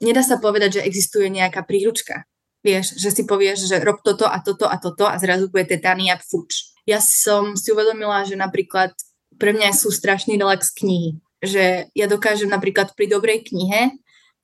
nedá 0.01 0.25
sa 0.25 0.41
povedať, 0.41 0.81
že 0.81 0.85
existuje 0.89 1.29
nejaká 1.29 1.61
príručka. 1.61 2.25
Vieš, 2.65 2.97
že 2.97 3.13
si 3.13 3.29
povieš, 3.29 3.69
že 3.69 3.77
rob 3.85 4.01
toto 4.01 4.25
a 4.25 4.41
toto 4.41 4.65
a 4.65 4.81
toto 4.81 5.05
a 5.05 5.13
zrazu 5.21 5.53
bude 5.53 5.69
tetania 5.69 6.17
fuč. 6.17 6.73
Ja 6.89 6.97
som 6.97 7.53
si 7.53 7.69
uvedomila, 7.69 8.25
že 8.25 8.33
napríklad 8.33 8.97
pre 9.37 9.51
mňa 9.53 9.75
sú 9.75 9.91
strašný 9.91 10.39
relax 10.39 10.71
knihy. 10.71 11.19
Že 11.43 11.91
ja 11.93 12.05
dokážem 12.07 12.49
napríklad 12.49 12.95
pri 12.97 13.11
dobrej 13.11 13.51
knihe 13.51 13.93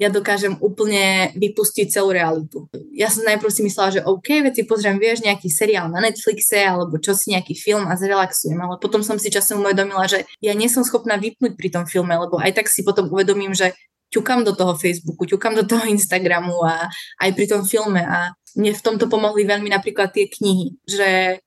ja 0.01 0.10
dokážem 0.10 0.58
úplne 0.58 1.30
vypustiť 1.38 1.93
celú 1.93 2.10
realitu. 2.10 2.65
Ja 2.89 3.13
som 3.13 3.21
najprv 3.21 3.54
si 3.54 3.62
myslela, 3.62 3.89
že 3.93 4.01
OK, 4.01 4.41
veď 4.41 4.54
si 4.58 4.63
pozriem, 4.65 4.97
vieš, 4.97 5.21
nejaký 5.21 5.45
seriál 5.45 5.93
na 5.93 6.01
Netflixe 6.01 6.58
alebo 6.58 6.97
čo 6.97 7.13
si 7.13 7.30
nejaký 7.30 7.54
film 7.54 7.86
a 7.86 7.93
zrelaxujem, 7.93 8.58
ale 8.58 8.82
potom 8.82 9.06
som 9.06 9.21
si 9.21 9.30
časom 9.30 9.62
uvedomila, 9.62 10.10
že 10.10 10.25
ja 10.41 10.58
nie 10.58 10.65
som 10.73 10.82
schopná 10.82 11.21
vypnúť 11.21 11.54
pri 11.54 11.69
tom 11.69 11.86
filme, 11.86 12.17
lebo 12.17 12.41
aj 12.41 12.49
tak 12.58 12.65
si 12.65 12.82
potom 12.82 13.13
uvedomím, 13.13 13.54
že 13.54 13.77
ťukám 14.10 14.41
do 14.41 14.58
toho 14.58 14.73
Facebooku, 14.73 15.30
ťukám 15.30 15.54
do 15.54 15.69
toho 15.69 15.86
Instagramu 15.86 16.58
a 16.65 16.89
aj 17.21 17.30
pri 17.38 17.45
tom 17.45 17.62
filme 17.62 18.01
a 18.01 18.34
mne 18.58 18.73
v 18.73 18.82
tomto 18.84 19.06
pomohli 19.06 19.45
veľmi 19.45 19.69
napríklad 19.69 20.12
tie 20.17 20.25
knihy, 20.27 20.82
že 20.82 21.39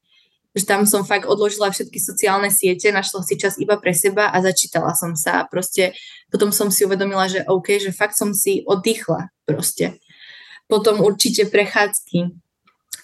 že 0.54 0.64
tam 0.64 0.86
som 0.86 1.02
fakt 1.02 1.26
odložila 1.26 1.74
všetky 1.74 1.98
sociálne 1.98 2.48
siete, 2.48 2.94
našla 2.94 3.26
si 3.26 3.34
čas 3.34 3.58
iba 3.58 3.74
pre 3.74 3.90
seba 3.90 4.30
a 4.30 4.38
začítala 4.38 4.94
som 4.94 5.18
sa. 5.18 5.50
Proste 5.50 5.98
potom 6.30 6.54
som 6.54 6.70
si 6.70 6.86
uvedomila, 6.86 7.26
že 7.26 7.42
OK, 7.50 7.82
že 7.82 7.90
fakt 7.90 8.14
som 8.14 8.30
si 8.30 8.62
oddychla 8.62 9.34
proste. 9.42 9.98
Potom 10.70 11.02
určite 11.02 11.50
prechádzky. 11.50 12.38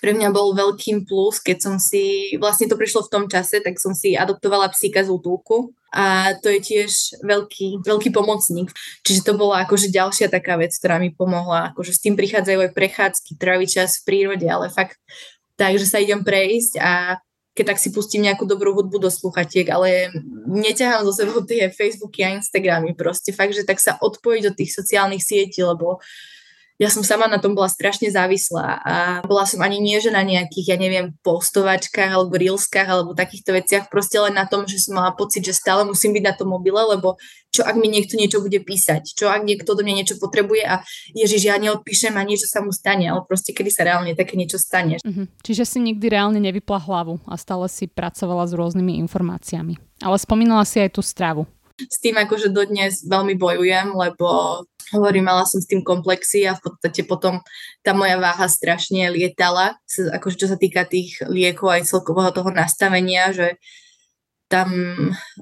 Pre 0.00 0.16
mňa 0.16 0.32
bol 0.32 0.56
veľkým 0.56 1.04
plus, 1.04 1.44
keď 1.44 1.58
som 1.60 1.74
si, 1.76 2.32
vlastne 2.40 2.64
to 2.70 2.78
prišlo 2.78 3.04
v 3.04 3.12
tom 3.12 3.24
čase, 3.28 3.60
tak 3.60 3.76
som 3.76 3.92
si 3.92 4.16
adoptovala 4.16 4.72
psíka 4.72 5.04
z 5.04 5.12
útulku 5.12 5.76
a 5.92 6.32
to 6.40 6.48
je 6.48 6.60
tiež 6.62 7.20
veľký, 7.20 7.84
veľký 7.84 8.08
pomocník. 8.08 8.72
Čiže 9.04 9.26
to 9.28 9.32
bola 9.36 9.66
akože 9.68 9.92
ďalšia 9.92 10.32
taká 10.32 10.56
vec, 10.56 10.72
ktorá 10.72 10.96
mi 10.96 11.12
pomohla. 11.12 11.74
Akože 11.74 11.92
s 11.92 12.00
tým 12.00 12.16
prichádzajú 12.16 12.58
aj 12.64 12.72
prechádzky, 12.72 13.30
tráviť 13.36 13.68
čas 13.68 14.00
v 14.00 14.06
prírode, 14.08 14.46
ale 14.48 14.72
fakt 14.72 14.96
tak, 15.60 15.76
že 15.76 15.84
sa 15.84 16.00
idem 16.00 16.24
prejsť 16.24 16.80
a 16.80 17.20
keď 17.61 17.77
tak 17.77 17.83
si 17.85 17.92
pustím 17.92 18.25
nejakú 18.25 18.49
dobrú 18.49 18.73
hudbu 18.73 18.96
do 18.96 19.12
sluchatiek, 19.12 19.68
ale 19.68 20.09
neťahám 20.49 21.05
zo 21.05 21.12
sebou 21.12 21.44
tie 21.44 21.68
Facebooky 21.68 22.25
a 22.25 22.33
Instagramy 22.40 22.96
proste. 22.96 23.37
Fakt, 23.37 23.53
že 23.53 23.68
tak 23.68 23.77
sa 23.77 24.01
odpojiť 24.01 24.49
od 24.49 24.57
tých 24.57 24.73
sociálnych 24.73 25.20
sietí, 25.20 25.61
lebo 25.61 26.01
ja 26.80 26.88
som 26.88 27.04
sama 27.04 27.28
na 27.28 27.36
tom 27.36 27.52
bola 27.52 27.68
strašne 27.68 28.08
závislá 28.08 28.80
a 28.80 28.94
bola 29.28 29.44
som 29.44 29.60
ani 29.60 29.76
nie, 29.84 30.00
že 30.00 30.08
na 30.08 30.24
nejakých, 30.24 30.72
ja 30.72 30.76
neviem, 30.80 31.12
postovačkách 31.20 32.08
alebo 32.08 32.40
reelskách 32.40 32.88
alebo 32.88 33.12
takýchto 33.12 33.52
veciach, 33.52 33.92
proste 33.92 34.16
len 34.16 34.32
na 34.32 34.48
tom, 34.48 34.64
že 34.64 34.80
som 34.80 34.96
mala 34.96 35.12
pocit, 35.12 35.44
že 35.44 35.52
stále 35.52 35.84
musím 35.84 36.16
byť 36.16 36.24
na 36.24 36.32
tom 36.32 36.48
mobile, 36.48 36.80
lebo 36.96 37.20
čo 37.52 37.68
ak 37.68 37.76
mi 37.76 37.92
niekto 37.92 38.16
niečo 38.16 38.40
bude 38.40 38.64
písať, 38.64 39.12
čo 39.12 39.28
ak 39.28 39.44
niekto 39.44 39.76
do 39.76 39.84
mňa 39.84 39.94
niečo 40.00 40.16
potrebuje 40.16 40.64
a 40.64 40.80
ježiš, 41.12 41.52
ja 41.52 41.60
neodpíšem 41.60 42.16
a 42.16 42.24
niečo 42.24 42.48
sa 42.48 42.64
mu 42.64 42.72
stane, 42.72 43.12
ale 43.12 43.28
proste 43.28 43.52
kedy 43.52 43.68
sa 43.68 43.84
reálne 43.84 44.16
také 44.16 44.40
niečo 44.40 44.56
stane. 44.56 44.96
Uh-huh. 45.04 45.28
Čiže 45.44 45.68
si 45.68 45.84
nikdy 45.84 46.08
reálne 46.08 46.40
nevypla 46.40 46.80
hlavu 46.80 47.20
a 47.28 47.36
stále 47.36 47.68
si 47.68 47.92
pracovala 47.92 48.48
s 48.48 48.56
rôznymi 48.56 48.96
informáciami. 49.04 49.76
Ale 50.00 50.16
spomínala 50.16 50.64
si 50.64 50.80
aj 50.80 50.96
tú 50.96 51.04
stravu. 51.04 51.44
S 51.76 52.00
tým 52.00 52.16
akože 52.16 52.52
dodnes 52.52 53.04
veľmi 53.04 53.36
bojujem, 53.36 53.92
lebo 53.96 54.62
hovorím, 54.94 55.31
mala 55.31 55.46
som 55.46 55.62
s 55.62 55.70
tým 55.70 55.83
komplexy 55.83 56.46
a 56.46 56.59
v 56.59 56.62
podstate 56.66 57.07
potom 57.07 57.40
tá 57.83 57.94
moja 57.94 58.18
váha 58.18 58.46
strašne 58.46 59.11
lietala, 59.11 59.79
akože 59.88 60.37
čo 60.37 60.46
sa 60.50 60.57
týka 60.59 60.87
tých 60.87 61.22
liekov 61.26 61.70
aj 61.70 61.88
celkového 61.88 62.31
toho 62.35 62.50
nastavenia, 62.50 63.31
že 63.31 63.59
tam 64.50 64.74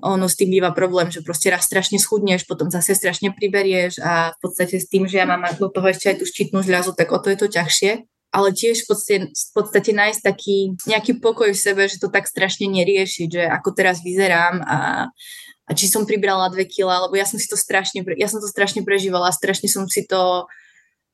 ono 0.05 0.29
s 0.29 0.37
tým 0.37 0.53
býva 0.53 0.77
problém, 0.77 1.09
že 1.09 1.25
proste 1.25 1.49
raz 1.49 1.65
strašne 1.65 1.97
schudneš, 1.97 2.45
potom 2.45 2.69
zase 2.69 2.93
strašne 2.93 3.33
priberieš 3.33 4.05
a 4.05 4.37
v 4.37 4.39
podstate 4.45 4.77
s 4.77 4.87
tým, 4.93 5.09
že 5.09 5.17
ja 5.17 5.25
mám 5.25 5.49
do 5.57 5.73
toho 5.73 5.89
ešte 5.89 6.13
aj 6.13 6.17
tú 6.21 6.29
štítnu 6.29 6.61
žľazu, 6.61 6.93
tak 6.93 7.09
o 7.09 7.19
to 7.19 7.33
je 7.33 7.39
to 7.41 7.49
ťažšie. 7.49 8.05
Ale 8.29 8.53
tiež 8.53 8.85
v 8.85 8.87
podstate, 8.93 9.25
v 9.33 9.53
podstate 9.57 9.91
nájsť 9.97 10.21
taký 10.21 10.77
nejaký 10.85 11.25
pokoj 11.25 11.49
v 11.49 11.57
sebe, 11.57 11.89
že 11.89 11.97
to 11.97 12.13
tak 12.13 12.29
strašne 12.29 12.69
neriešiť, 12.69 13.29
že 13.33 13.43
ako 13.49 13.73
teraz 13.73 14.05
vyzerám 14.05 14.61
a 14.69 15.09
a 15.69 15.77
či 15.77 15.85
som 15.85 16.09
pribrala 16.09 16.49
dve 16.49 16.65
kila, 16.65 17.05
lebo 17.07 17.15
ja 17.15 17.29
som 17.29 17.37
si 17.37 17.45
to 17.45 17.55
strašne, 17.55 18.01
ja 18.17 18.25
som 18.25 18.41
to 18.41 18.49
strašne 18.49 18.81
prežívala, 18.81 19.29
strašne 19.29 19.69
som 19.69 19.85
si 19.85 20.09
to 20.09 20.49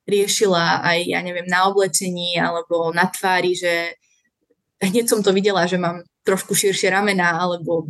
riešila 0.07 0.85
aj, 0.85 0.99
ja 1.11 1.19
neviem, 1.19 1.45
na 1.49 1.67
oblečení 1.67 2.39
alebo 2.39 2.95
na 2.95 3.11
tvári, 3.11 3.51
že 3.57 3.99
hneď 4.79 5.11
som 5.11 5.19
to 5.19 5.35
videla, 5.35 5.67
že 5.67 5.75
mám 5.75 6.07
trošku 6.23 6.55
širšie 6.55 6.89
ramena 6.89 7.37
alebo 7.37 7.89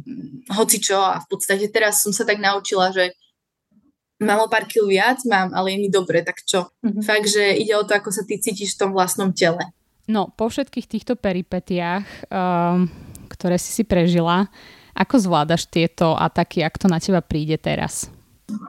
hoci 0.51 0.81
čo 0.81 0.99
a 0.99 1.21
v 1.21 1.27
podstate 1.29 1.69
teraz 1.69 2.01
som 2.01 2.11
sa 2.11 2.25
tak 2.25 2.41
naučila, 2.41 2.91
že 2.91 3.13
mám 4.19 4.43
o 4.43 4.51
pár 4.51 4.65
kil 4.65 4.87
viac, 4.87 5.21
mám, 5.27 5.51
ale 5.51 5.75
je 5.75 5.77
mi 5.85 5.89
dobre, 5.91 6.23
tak 6.23 6.39
čo? 6.43 6.71
Mm-hmm. 6.81 7.03
Fakt, 7.03 7.27
že 7.27 7.55
ide 7.55 7.75
o 7.75 7.83
to, 7.83 7.95
ako 7.95 8.09
sa 8.11 8.23
ty 8.23 8.39
cítiš 8.39 8.75
v 8.75 8.79
tom 8.87 8.91
vlastnom 8.95 9.35
tele. 9.35 9.61
No, 10.05 10.29
po 10.31 10.47
všetkých 10.47 10.87
týchto 10.87 11.13
peripetiách, 11.17 12.29
um, 12.29 12.87
ktoré 13.27 13.57
si 13.57 13.73
si 13.73 13.83
prežila, 13.83 14.47
ako 14.95 15.15
zvládaš 15.19 15.67
tieto 15.67 16.15
ataky, 16.15 16.63
ak 16.63 16.79
to 16.79 16.87
na 16.87 17.03
teba 17.03 17.19
príde 17.19 17.59
teraz? 17.59 18.07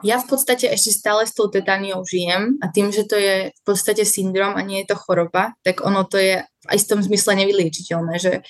Ja 0.01 0.17
v 0.17 0.25
podstate 0.25 0.67
ešte 0.73 0.89
stále 0.89 1.29
s 1.29 1.37
tou 1.37 1.53
tetániou 1.53 2.01
žijem 2.01 2.57
a 2.59 2.73
tým, 2.73 2.89
že 2.89 3.05
to 3.05 3.13
je 3.13 3.53
v 3.53 3.61
podstate 3.61 4.03
syndrom 4.09 4.57
a 4.57 4.61
nie 4.65 4.81
je 4.81 4.89
to 4.89 4.97
choroba, 4.97 5.53
tak 5.61 5.85
ono 5.85 6.01
to 6.01 6.17
je 6.17 6.41
v 6.65 6.89
tom 6.89 6.99
zmysle 6.99 7.37
nevyliečiteľné, 7.37 8.17
že 8.17 8.41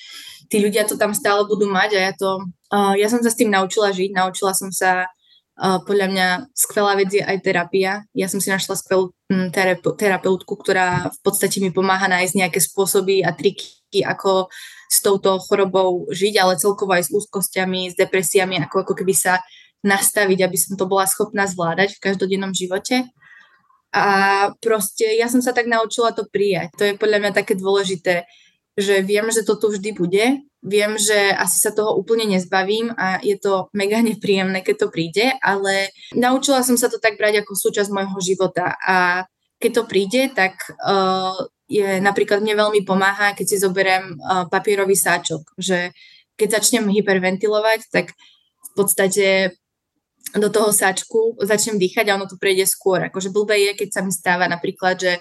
tí 0.48 0.56
ľudia 0.58 0.88
to 0.88 0.96
tam 0.96 1.12
stále 1.12 1.44
budú 1.44 1.68
mať 1.68 1.90
a 1.94 2.00
ja 2.10 2.12
to, 2.16 2.48
uh, 2.72 2.96
ja 2.96 3.12
som 3.12 3.20
sa 3.20 3.28
s 3.28 3.36
tým 3.36 3.52
naučila 3.52 3.92
žiť, 3.92 4.10
naučila 4.16 4.56
som 4.56 4.72
sa 4.72 5.04
uh, 5.04 5.78
podľa 5.84 6.06
mňa 6.08 6.28
skvelá 6.56 6.96
vec 6.96 7.12
je 7.12 7.20
aj 7.20 7.44
terapia. 7.44 8.08
Ja 8.16 8.26
som 8.32 8.40
si 8.40 8.48
našla 8.48 8.80
skvelú 8.80 9.12
um, 9.12 9.52
terapeutku, 9.52 10.56
ktorá 10.56 11.12
v 11.12 11.18
podstate 11.20 11.60
mi 11.60 11.68
pomáha 11.68 12.08
nájsť 12.08 12.34
nejaké 12.40 12.58
spôsoby 12.64 13.20
a 13.20 13.36
triky, 13.36 14.00
ako 14.00 14.48
s 14.88 15.04
touto 15.04 15.36
chorobou 15.38 16.08
žiť, 16.08 16.34
ale 16.40 16.56
celkovo 16.56 16.96
aj 16.96 17.06
s 17.06 17.14
úzkosťami, 17.14 17.92
s 17.92 17.94
depresiami, 17.94 18.56
ako, 18.64 18.88
ako 18.88 18.94
keby 18.96 19.12
sa 19.12 19.44
nastaviť, 19.84 20.38
aby 20.42 20.56
som 20.58 20.74
to 20.74 20.88
bola 20.88 21.06
schopná 21.06 21.46
zvládať 21.46 21.96
v 21.96 22.02
každodennom 22.02 22.56
živote. 22.56 23.06
A 23.92 24.06
proste 24.60 25.16
ja 25.16 25.28
som 25.28 25.40
sa 25.40 25.52
tak 25.52 25.68
naučila 25.68 26.12
to 26.12 26.24
prijať. 26.28 26.72
To 26.76 26.82
je 26.84 26.98
podľa 26.98 27.18
mňa 27.24 27.32
také 27.32 27.56
dôležité, 27.56 28.28
že 28.78 29.00
viem, 29.04 29.28
že 29.32 29.44
to 29.44 29.56
tu 29.56 29.72
vždy 29.72 29.90
bude, 29.96 30.26
viem, 30.62 30.92
že 30.98 31.34
asi 31.34 31.58
sa 31.62 31.70
toho 31.74 31.94
úplne 31.94 32.26
nezbavím 32.26 32.94
a 32.94 33.18
je 33.22 33.38
to 33.38 33.70
mega 33.74 34.02
nepríjemné, 34.02 34.62
keď 34.62 34.86
to 34.86 34.88
príde, 34.90 35.26
ale 35.42 35.90
naučila 36.14 36.62
som 36.66 36.78
sa 36.78 36.90
to 36.90 36.98
tak 36.98 37.18
brať 37.18 37.42
ako 37.42 37.58
súčasť 37.58 37.90
môjho 37.90 38.18
života 38.22 38.74
a 38.82 39.26
keď 39.58 39.70
to 39.74 39.82
príde, 39.90 40.22
tak 40.38 40.54
uh, 40.78 41.34
je 41.68 42.00
napríklad 42.00 42.40
mne 42.40 42.56
veľmi 42.56 42.80
pomáha, 42.88 43.36
keď 43.36 43.46
si 43.46 43.56
zoberiem 43.60 44.16
papierový 44.48 44.96
sáčok, 44.96 45.52
že 45.60 45.92
keď 46.40 46.58
začnem 46.58 46.88
hyperventilovať, 46.88 47.92
tak 47.92 48.16
v 48.16 48.70
podstate 48.72 49.52
do 50.32 50.48
toho 50.48 50.72
sáčku 50.72 51.36
začnem 51.40 51.76
dýchať 51.76 52.08
a 52.08 52.16
ono 52.16 52.24
to 52.24 52.40
prejde 52.40 52.64
skôr. 52.68 53.04
Akože 53.12 53.28
blbé 53.28 53.68
je, 53.68 53.72
keď 53.84 53.88
sa 53.92 54.00
mi 54.00 54.12
stáva 54.12 54.48
napríklad, 54.48 54.96
že 54.96 55.12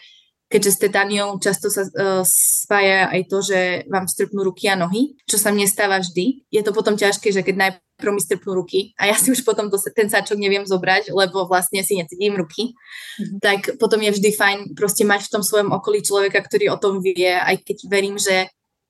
keďže 0.48 0.72
s 0.72 0.82
tetániou 0.88 1.36
často 1.44 1.68
sa 1.68 1.84
uh, 1.84 2.24
spája 2.24 3.12
aj 3.12 3.22
to, 3.28 3.38
že 3.44 3.60
vám 3.92 4.08
strpnú 4.08 4.48
ruky 4.48 4.72
a 4.72 4.80
nohy, 4.80 5.20
čo 5.28 5.36
sa 5.36 5.52
mne 5.52 5.68
stáva 5.68 6.00
vždy. 6.00 6.48
Je 6.48 6.62
to 6.64 6.72
potom 6.72 6.96
ťažké, 6.96 7.36
že 7.36 7.44
keď 7.44 7.56
najprv 7.60 8.12
mi 8.16 8.22
strpnú 8.24 8.56
ruky 8.56 8.96
a 8.96 9.12
ja 9.12 9.16
si 9.20 9.36
už 9.36 9.44
potom 9.44 9.68
to, 9.68 9.76
ten 9.92 10.08
sáčok 10.08 10.40
neviem 10.40 10.64
zobrať, 10.64 11.12
lebo 11.12 11.52
vlastne 11.52 11.84
si 11.84 12.00
necítim 12.00 12.40
ruky, 12.40 12.72
mm-hmm. 12.72 13.40
tak 13.44 13.60
potom 13.76 14.00
je 14.00 14.16
vždy 14.16 14.30
fajn 14.32 14.58
proste 14.72 15.04
mať 15.04 15.28
v 15.28 15.34
tom 15.36 15.44
svojom 15.44 15.76
okolí 15.76 16.00
človeka, 16.00 16.40
ktorý 16.40 16.72
o 16.72 16.80
tom 16.80 17.04
vie, 17.04 17.28
aj 17.28 17.68
keď 17.68 17.78
verím, 17.92 18.16
že 18.16 18.48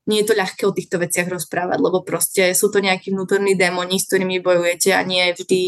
nie 0.07 0.23
je 0.23 0.31
to 0.31 0.39
ľahké 0.39 0.63
o 0.63 0.71
týchto 0.71 1.03
veciach 1.03 1.27
rozprávať, 1.27 1.83
lebo 1.83 2.05
proste 2.05 2.55
sú 2.55 2.71
to 2.71 2.79
nejakí 2.79 3.11
vnútorní 3.11 3.59
démoni, 3.59 3.99
s 3.99 4.07
ktorými 4.07 4.39
bojujete 4.39 4.95
a 4.95 5.03
nie 5.03 5.19
je 5.19 5.43
vždy 5.43 5.61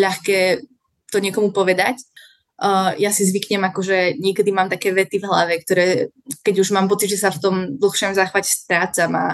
ľahké 0.00 0.64
to 1.12 1.18
niekomu 1.22 1.52
povedať 1.52 2.00
uh, 2.62 2.92
ja 2.96 3.10
si 3.12 3.28
zvyknem, 3.28 3.62
akože 3.68 4.16
niekedy 4.20 4.50
mám 4.52 4.72
také 4.72 4.92
vety 4.92 5.20
v 5.20 5.28
hlave, 5.28 5.54
ktoré, 5.62 6.12
keď 6.42 6.54
už 6.64 6.68
mám 6.72 6.88
pocit, 6.88 7.12
že 7.12 7.20
sa 7.20 7.30
v 7.32 7.40
tom 7.40 7.56
dlhšom 7.76 8.16
záchvate 8.16 8.48
strácam 8.48 9.12
a 9.16 9.26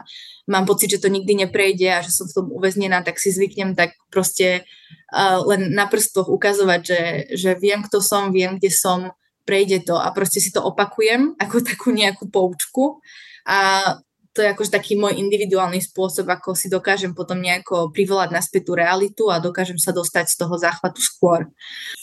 mám 0.50 0.66
pocit, 0.66 0.90
že 0.90 1.02
to 1.02 1.12
nikdy 1.12 1.46
neprejde 1.46 1.86
a 1.86 2.02
že 2.02 2.10
som 2.10 2.26
v 2.26 2.36
tom 2.42 2.46
uväznená, 2.50 3.06
tak 3.06 3.22
si 3.22 3.30
zvyknem 3.30 3.78
tak 3.78 3.94
proste 4.10 4.66
uh, 5.14 5.38
len 5.46 5.70
na 5.70 5.86
prstoch 5.86 6.26
ukazovať, 6.26 6.80
že, 6.82 7.00
že 7.38 7.50
viem, 7.58 7.82
kto 7.86 8.02
som, 8.02 8.34
viem, 8.34 8.58
kde 8.58 8.70
som, 8.74 9.14
prejde 9.42 9.82
to. 9.86 9.98
A 9.98 10.10
proste 10.14 10.38
si 10.38 10.54
to 10.54 10.62
opakujem 10.62 11.34
ako 11.38 11.66
takú 11.66 11.90
nejakú 11.90 12.30
poučku. 12.30 13.02
A 13.42 13.90
to 14.32 14.40
je 14.40 14.48
akože 14.48 14.72
taký 14.72 14.96
môj 14.96 15.20
individuálny 15.20 15.84
spôsob, 15.84 16.24
ako 16.24 16.56
si 16.56 16.72
dokážem 16.72 17.12
potom 17.12 17.36
nejako 17.36 17.92
privolať 17.92 18.32
naspäť 18.32 18.62
tú 18.64 18.72
realitu 18.72 19.28
a 19.28 19.44
dokážem 19.44 19.76
sa 19.76 19.92
dostať 19.92 20.32
z 20.32 20.36
toho 20.40 20.54
záchvatu 20.56 21.04
skôr. 21.04 21.52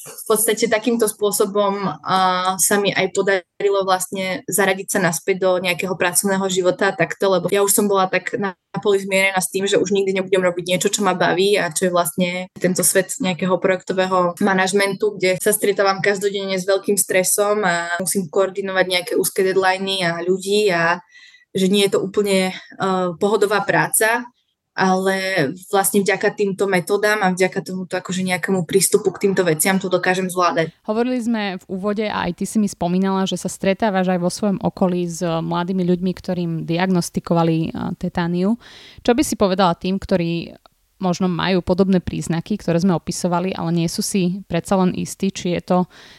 V 0.05 0.23
podstate 0.29 0.69
takýmto 0.69 1.09
spôsobom 1.09 1.89
uh, 1.89 2.53
sa 2.61 2.75
mi 2.77 2.93
aj 2.93 3.09
podarilo 3.17 3.81
vlastne 3.81 4.45
zaradiť 4.45 4.87
sa 4.93 4.99
naspäť 5.01 5.41
do 5.41 5.51
nejakého 5.57 5.97
pracovného 5.97 6.45
života 6.53 6.93
takto, 6.93 7.33
lebo 7.33 7.45
ja 7.49 7.65
už 7.65 7.73
som 7.73 7.89
bola 7.89 8.05
tak 8.05 8.37
na 8.37 8.53
poli 8.77 9.01
zmierená 9.01 9.41
s 9.41 9.49
tým, 9.49 9.65
že 9.65 9.81
už 9.81 9.89
nikdy 9.89 10.21
nebudem 10.21 10.45
robiť 10.45 10.65
niečo, 10.69 10.93
čo 10.93 11.01
ma 11.01 11.17
baví 11.17 11.57
a 11.57 11.73
čo 11.73 11.89
je 11.89 11.91
vlastne 11.93 12.29
tento 12.53 12.85
svet 12.85 13.17
nejakého 13.17 13.57
projektového 13.57 14.37
manažmentu, 14.37 15.17
kde 15.17 15.41
sa 15.41 15.49
stretávam 15.49 16.05
každodenne 16.05 16.61
s 16.61 16.69
veľkým 16.69 16.93
stresom 16.93 17.65
a 17.65 17.97
musím 17.97 18.29
koordinovať 18.29 18.85
nejaké 18.85 19.13
úzke 19.17 19.41
deadliny 19.41 20.05
a 20.05 20.21
ľudí 20.21 20.69
a 20.69 21.01
že 21.53 21.67
nie 21.67 21.85
je 21.87 21.97
to 21.97 21.99
úplne 22.03 22.53
uh, 22.53 23.13
pohodová 23.17 23.65
práca, 23.65 24.25
ale 24.79 25.49
vlastne 25.67 25.99
vďaka 25.99 26.31
týmto 26.39 26.63
metodám 26.63 27.19
a 27.19 27.35
vďaka 27.35 27.59
tomuto 27.67 27.99
akože 27.99 28.23
nejakému 28.23 28.63
prístupu 28.63 29.11
k 29.11 29.27
týmto 29.27 29.43
veciam 29.43 29.75
to 29.75 29.91
dokážem 29.91 30.31
zvládať. 30.31 30.71
Hovorili 30.87 31.19
sme 31.19 31.43
v 31.59 31.65
úvode 31.67 32.07
a 32.07 32.31
aj 32.31 32.39
ty 32.39 32.45
si 32.47 32.63
mi 32.63 32.71
spomínala, 32.71 33.27
že 33.27 33.35
sa 33.35 33.51
stretávaš 33.51 34.07
aj 34.07 34.19
vo 34.23 34.31
svojom 34.31 34.63
okolí 34.63 35.03
s 35.03 35.19
mladými 35.19 35.83
ľuďmi, 35.83 36.11
ktorým 36.15 36.51
diagnostikovali 36.63 37.75
tetániu. 37.99 38.55
Čo 39.03 39.11
by 39.11 39.23
si 39.27 39.35
povedala 39.35 39.75
tým, 39.75 39.99
ktorí 39.99 40.55
možno 40.99 41.31
majú 41.31 41.63
podobné 41.63 42.03
príznaky, 42.03 42.59
ktoré 42.59 42.79
sme 42.79 42.95
opisovali, 42.95 43.55
ale 43.55 43.71
nie 43.71 43.89
sú 43.89 44.03
si 44.03 44.43
predsa 44.45 44.77
len 44.79 44.93
istí, 44.93 45.31
či 45.31 45.55
je 45.57 45.61
to 45.63 45.77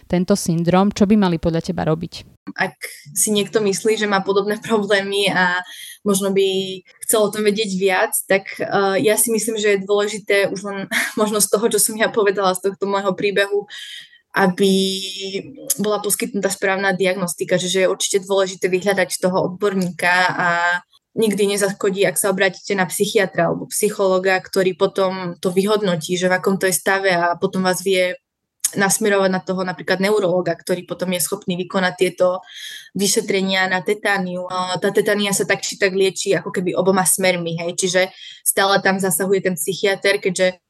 tento 0.09 0.35
syndrom, 0.35 0.91
čo 0.91 1.05
by 1.05 1.15
mali 1.15 1.37
podľa 1.37 1.71
teba 1.73 1.85
robiť? 1.87 2.41
ak 2.57 2.75
si 3.15 3.31
niekto 3.31 3.63
myslí, 3.63 4.01
že 4.01 4.11
má 4.11 4.23
podobné 4.25 4.59
problémy 4.59 5.31
a 5.31 5.61
možno 6.03 6.33
by 6.33 6.81
chcel 7.07 7.29
o 7.29 7.33
tom 7.33 7.47
vedieť 7.47 7.71
viac, 7.77 8.13
tak 8.27 8.49
uh, 8.59 8.97
ja 8.97 9.15
si 9.15 9.31
myslím, 9.31 9.61
že 9.61 9.77
je 9.77 9.87
dôležité 9.87 10.37
už 10.51 10.61
len 10.67 10.79
možno 11.21 11.39
z 11.39 11.51
toho, 11.51 11.67
čo 11.71 11.79
som 11.79 11.95
ja 11.99 12.09
povedala, 12.11 12.57
z 12.57 12.71
tohto 12.71 12.89
môjho 12.89 13.13
príbehu, 13.15 13.69
aby 14.31 14.73
bola 15.83 15.99
poskytnutá 15.99 16.55
správna 16.55 16.95
diagnostika, 16.95 17.59
že 17.59 17.83
je 17.83 17.91
určite 17.91 18.23
dôležité 18.23 18.71
vyhľadať 18.71 19.19
toho 19.19 19.51
odborníka 19.51 20.15
a 20.31 20.49
nikdy 21.15 21.57
nezachodí, 21.57 22.07
ak 22.07 22.17
sa 22.19 22.31
obrátite 22.31 22.75
na 22.79 22.87
psychiatra 22.87 23.51
alebo 23.51 23.67
psychologa, 23.71 24.39
ktorý 24.39 24.79
potom 24.79 25.35
to 25.43 25.51
vyhodnotí, 25.51 26.15
že 26.15 26.31
v 26.31 26.37
akom 26.39 26.55
to 26.55 26.71
je 26.71 26.75
stave 26.75 27.11
a 27.11 27.35
potom 27.35 27.67
vás 27.67 27.83
vie 27.83 28.15
nasmerovať 28.71 29.31
na 29.35 29.43
toho 29.43 29.67
napríklad 29.67 29.99
neurologa, 29.99 30.55
ktorý 30.55 30.87
potom 30.87 31.11
je 31.11 31.19
schopný 31.19 31.59
vykonať 31.59 31.95
tieto 31.99 32.39
vyšetrenia 32.95 33.67
na 33.67 33.83
tetániu. 33.83 34.47
Tá 34.79 34.95
tetánia 34.95 35.35
sa 35.35 35.43
tak 35.43 35.67
či 35.67 35.75
tak 35.75 35.91
lieči 35.91 36.39
ako 36.39 36.55
keby 36.55 36.79
oboma 36.79 37.03
smermi, 37.03 37.59
hej, 37.59 37.75
čiže 37.75 38.15
stále 38.47 38.79
tam 38.79 39.03
zasahuje 39.03 39.51
ten 39.51 39.59
psychiatr, 39.59 40.23
keďže 40.23 40.63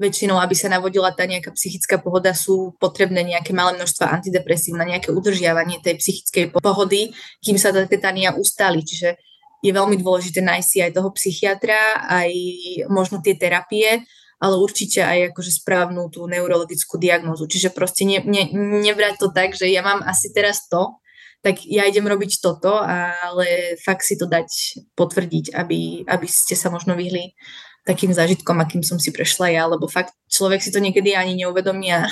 väčšinou, 0.00 0.40
aby 0.42 0.56
sa 0.58 0.72
navodila 0.72 1.14
tá 1.14 1.22
nejaká 1.28 1.54
psychická 1.54 2.02
pohoda, 2.02 2.34
sú 2.34 2.74
potrebné 2.82 3.22
nejaké 3.22 3.54
malé 3.54 3.78
množstva 3.78 4.10
antidepresív 4.10 4.74
na 4.74 4.88
nejaké 4.88 5.12
udržiavanie 5.14 5.78
tej 5.84 6.00
psychickej 6.02 6.50
pohody, 6.50 7.14
kým 7.44 7.60
sa 7.60 7.70
tá 7.70 7.84
tetánia 7.86 8.34
ustali. 8.34 8.82
Čiže 8.82 9.20
je 9.64 9.72
veľmi 9.72 9.96
dôležité 9.96 10.44
nájsť 10.44 10.68
si 10.68 10.78
aj 10.84 10.92
toho 10.92 11.08
psychiatra, 11.16 12.04
aj 12.04 12.30
možno 12.92 13.24
tie 13.24 13.32
terapie, 13.32 14.04
ale 14.36 14.60
určite 14.60 15.00
aj 15.00 15.32
akože 15.32 15.64
správnu 15.64 16.12
tú 16.12 16.28
neurologickú 16.28 17.00
diagnózu. 17.00 17.48
Čiže 17.48 17.72
proste 17.72 18.04
ne, 18.04 18.20
ne, 18.20 18.52
nebrať 18.84 19.16
to 19.16 19.32
tak, 19.32 19.56
že 19.56 19.72
ja 19.72 19.80
mám 19.80 20.04
asi 20.04 20.28
teraz 20.36 20.68
to, 20.68 21.00
tak 21.40 21.64
ja 21.64 21.88
idem 21.88 22.04
robiť 22.04 22.44
toto, 22.44 22.76
ale 22.80 23.76
fakt 23.80 24.04
si 24.04 24.20
to 24.20 24.28
dať 24.28 24.48
potvrdiť, 24.96 25.56
aby, 25.56 26.04
aby 26.04 26.26
ste 26.28 26.56
sa 26.56 26.68
možno 26.68 26.92
vyhli 26.96 27.36
takým 27.84 28.12
zážitkom, 28.16 28.56
akým 28.60 28.80
som 28.80 28.96
si 28.96 29.12
prešla 29.12 29.52
ja, 29.52 29.64
lebo 29.68 29.84
fakt 29.88 30.16
človek 30.32 30.64
si 30.64 30.72
to 30.72 30.80
niekedy 30.80 31.12
ani 31.12 31.36
neuvedomí 31.36 31.92
a 31.92 32.08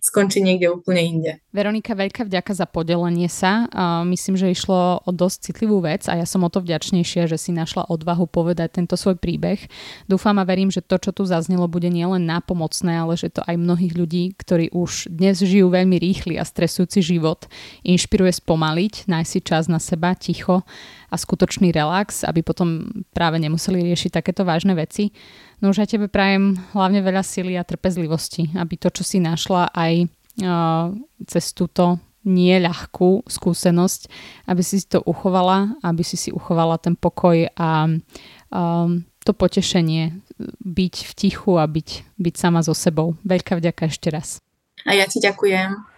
skončí 0.00 0.40
niekde 0.40 0.72
úplne 0.72 1.02
inde. 1.04 1.32
Veronika, 1.52 1.92
veľká 1.92 2.24
vďaka 2.24 2.52
za 2.56 2.66
podelenie 2.68 3.28
sa. 3.28 3.68
Myslím, 4.04 4.36
že 4.36 4.52
išlo 4.52 5.04
o 5.04 5.10
dosť 5.12 5.52
citlivú 5.52 5.84
vec 5.84 6.08
a 6.08 6.16
ja 6.16 6.26
som 6.28 6.44
o 6.44 6.50
to 6.50 6.64
vďačnejšia, 6.64 7.28
že 7.28 7.36
si 7.36 7.52
našla 7.52 7.88
odvahu 7.88 8.28
povedať 8.28 8.80
tento 8.80 8.96
svoj 8.96 9.16
príbeh. 9.20 9.60
Dúfam 10.06 10.36
a 10.40 10.48
verím, 10.48 10.72
že 10.72 10.84
to, 10.84 10.96
čo 10.96 11.10
tu 11.12 11.28
zaznelo, 11.28 11.68
bude 11.68 11.92
nielen 11.92 12.24
nápomocné, 12.24 13.00
ale 13.00 13.18
že 13.18 13.32
to 13.32 13.44
aj 13.44 13.56
mnohých 13.58 13.94
ľudí, 13.96 14.24
ktorí 14.38 14.70
už 14.72 15.12
dnes 15.12 15.40
žijú 15.40 15.72
veľmi 15.72 15.96
rýchly 15.98 16.40
a 16.40 16.44
stresujúci 16.46 17.00
život, 17.04 17.48
inšpiruje 17.82 18.38
spomaliť, 18.38 19.08
nájsť 19.10 19.30
si 19.30 19.40
čas 19.42 19.66
na 19.66 19.82
seba, 19.82 20.14
ticho 20.14 20.62
a 21.08 21.16
skutočný 21.16 21.72
relax, 21.72 22.22
aby 22.22 22.44
potom 22.44 22.84
práve 23.16 23.40
nemuseli 23.40 23.80
riešiť 23.80 24.20
takéto 24.20 24.44
vážne 24.44 24.76
veci. 24.76 25.10
No 25.58 25.74
už 25.74 25.82
aj 25.82 25.98
tebe 25.98 26.06
prajem 26.06 26.54
hlavne 26.72 27.02
veľa 27.02 27.22
sily 27.26 27.58
a 27.58 27.66
trpezlivosti, 27.66 28.54
aby 28.54 28.78
to, 28.78 28.94
čo 28.94 29.02
si 29.02 29.18
našla 29.18 29.74
aj 29.74 30.06
uh, 30.06 30.94
cez 31.26 31.50
túto 31.50 31.98
nie 32.28 32.54
ľahkú 32.60 33.24
skúsenosť, 33.24 34.00
aby 34.46 34.62
si 34.62 34.84
to 34.84 35.00
uchovala, 35.02 35.80
aby 35.80 36.04
si 36.04 36.20
si 36.20 36.30
uchovala 36.30 36.76
ten 36.76 36.94
pokoj 36.94 37.48
a 37.56 37.88
um, 37.88 39.02
to 39.24 39.32
potešenie 39.32 40.20
byť 40.62 40.94
v 41.08 41.12
tichu 41.16 41.56
a 41.58 41.64
byť, 41.66 42.20
byť 42.20 42.34
sama 42.36 42.60
so 42.62 42.76
sebou. 42.76 43.16
Veľká 43.24 43.58
vďaka 43.58 43.88
ešte 43.90 44.12
raz. 44.12 44.38
A 44.86 44.94
ja 44.94 45.08
ti 45.08 45.18
ďakujem. 45.18 45.97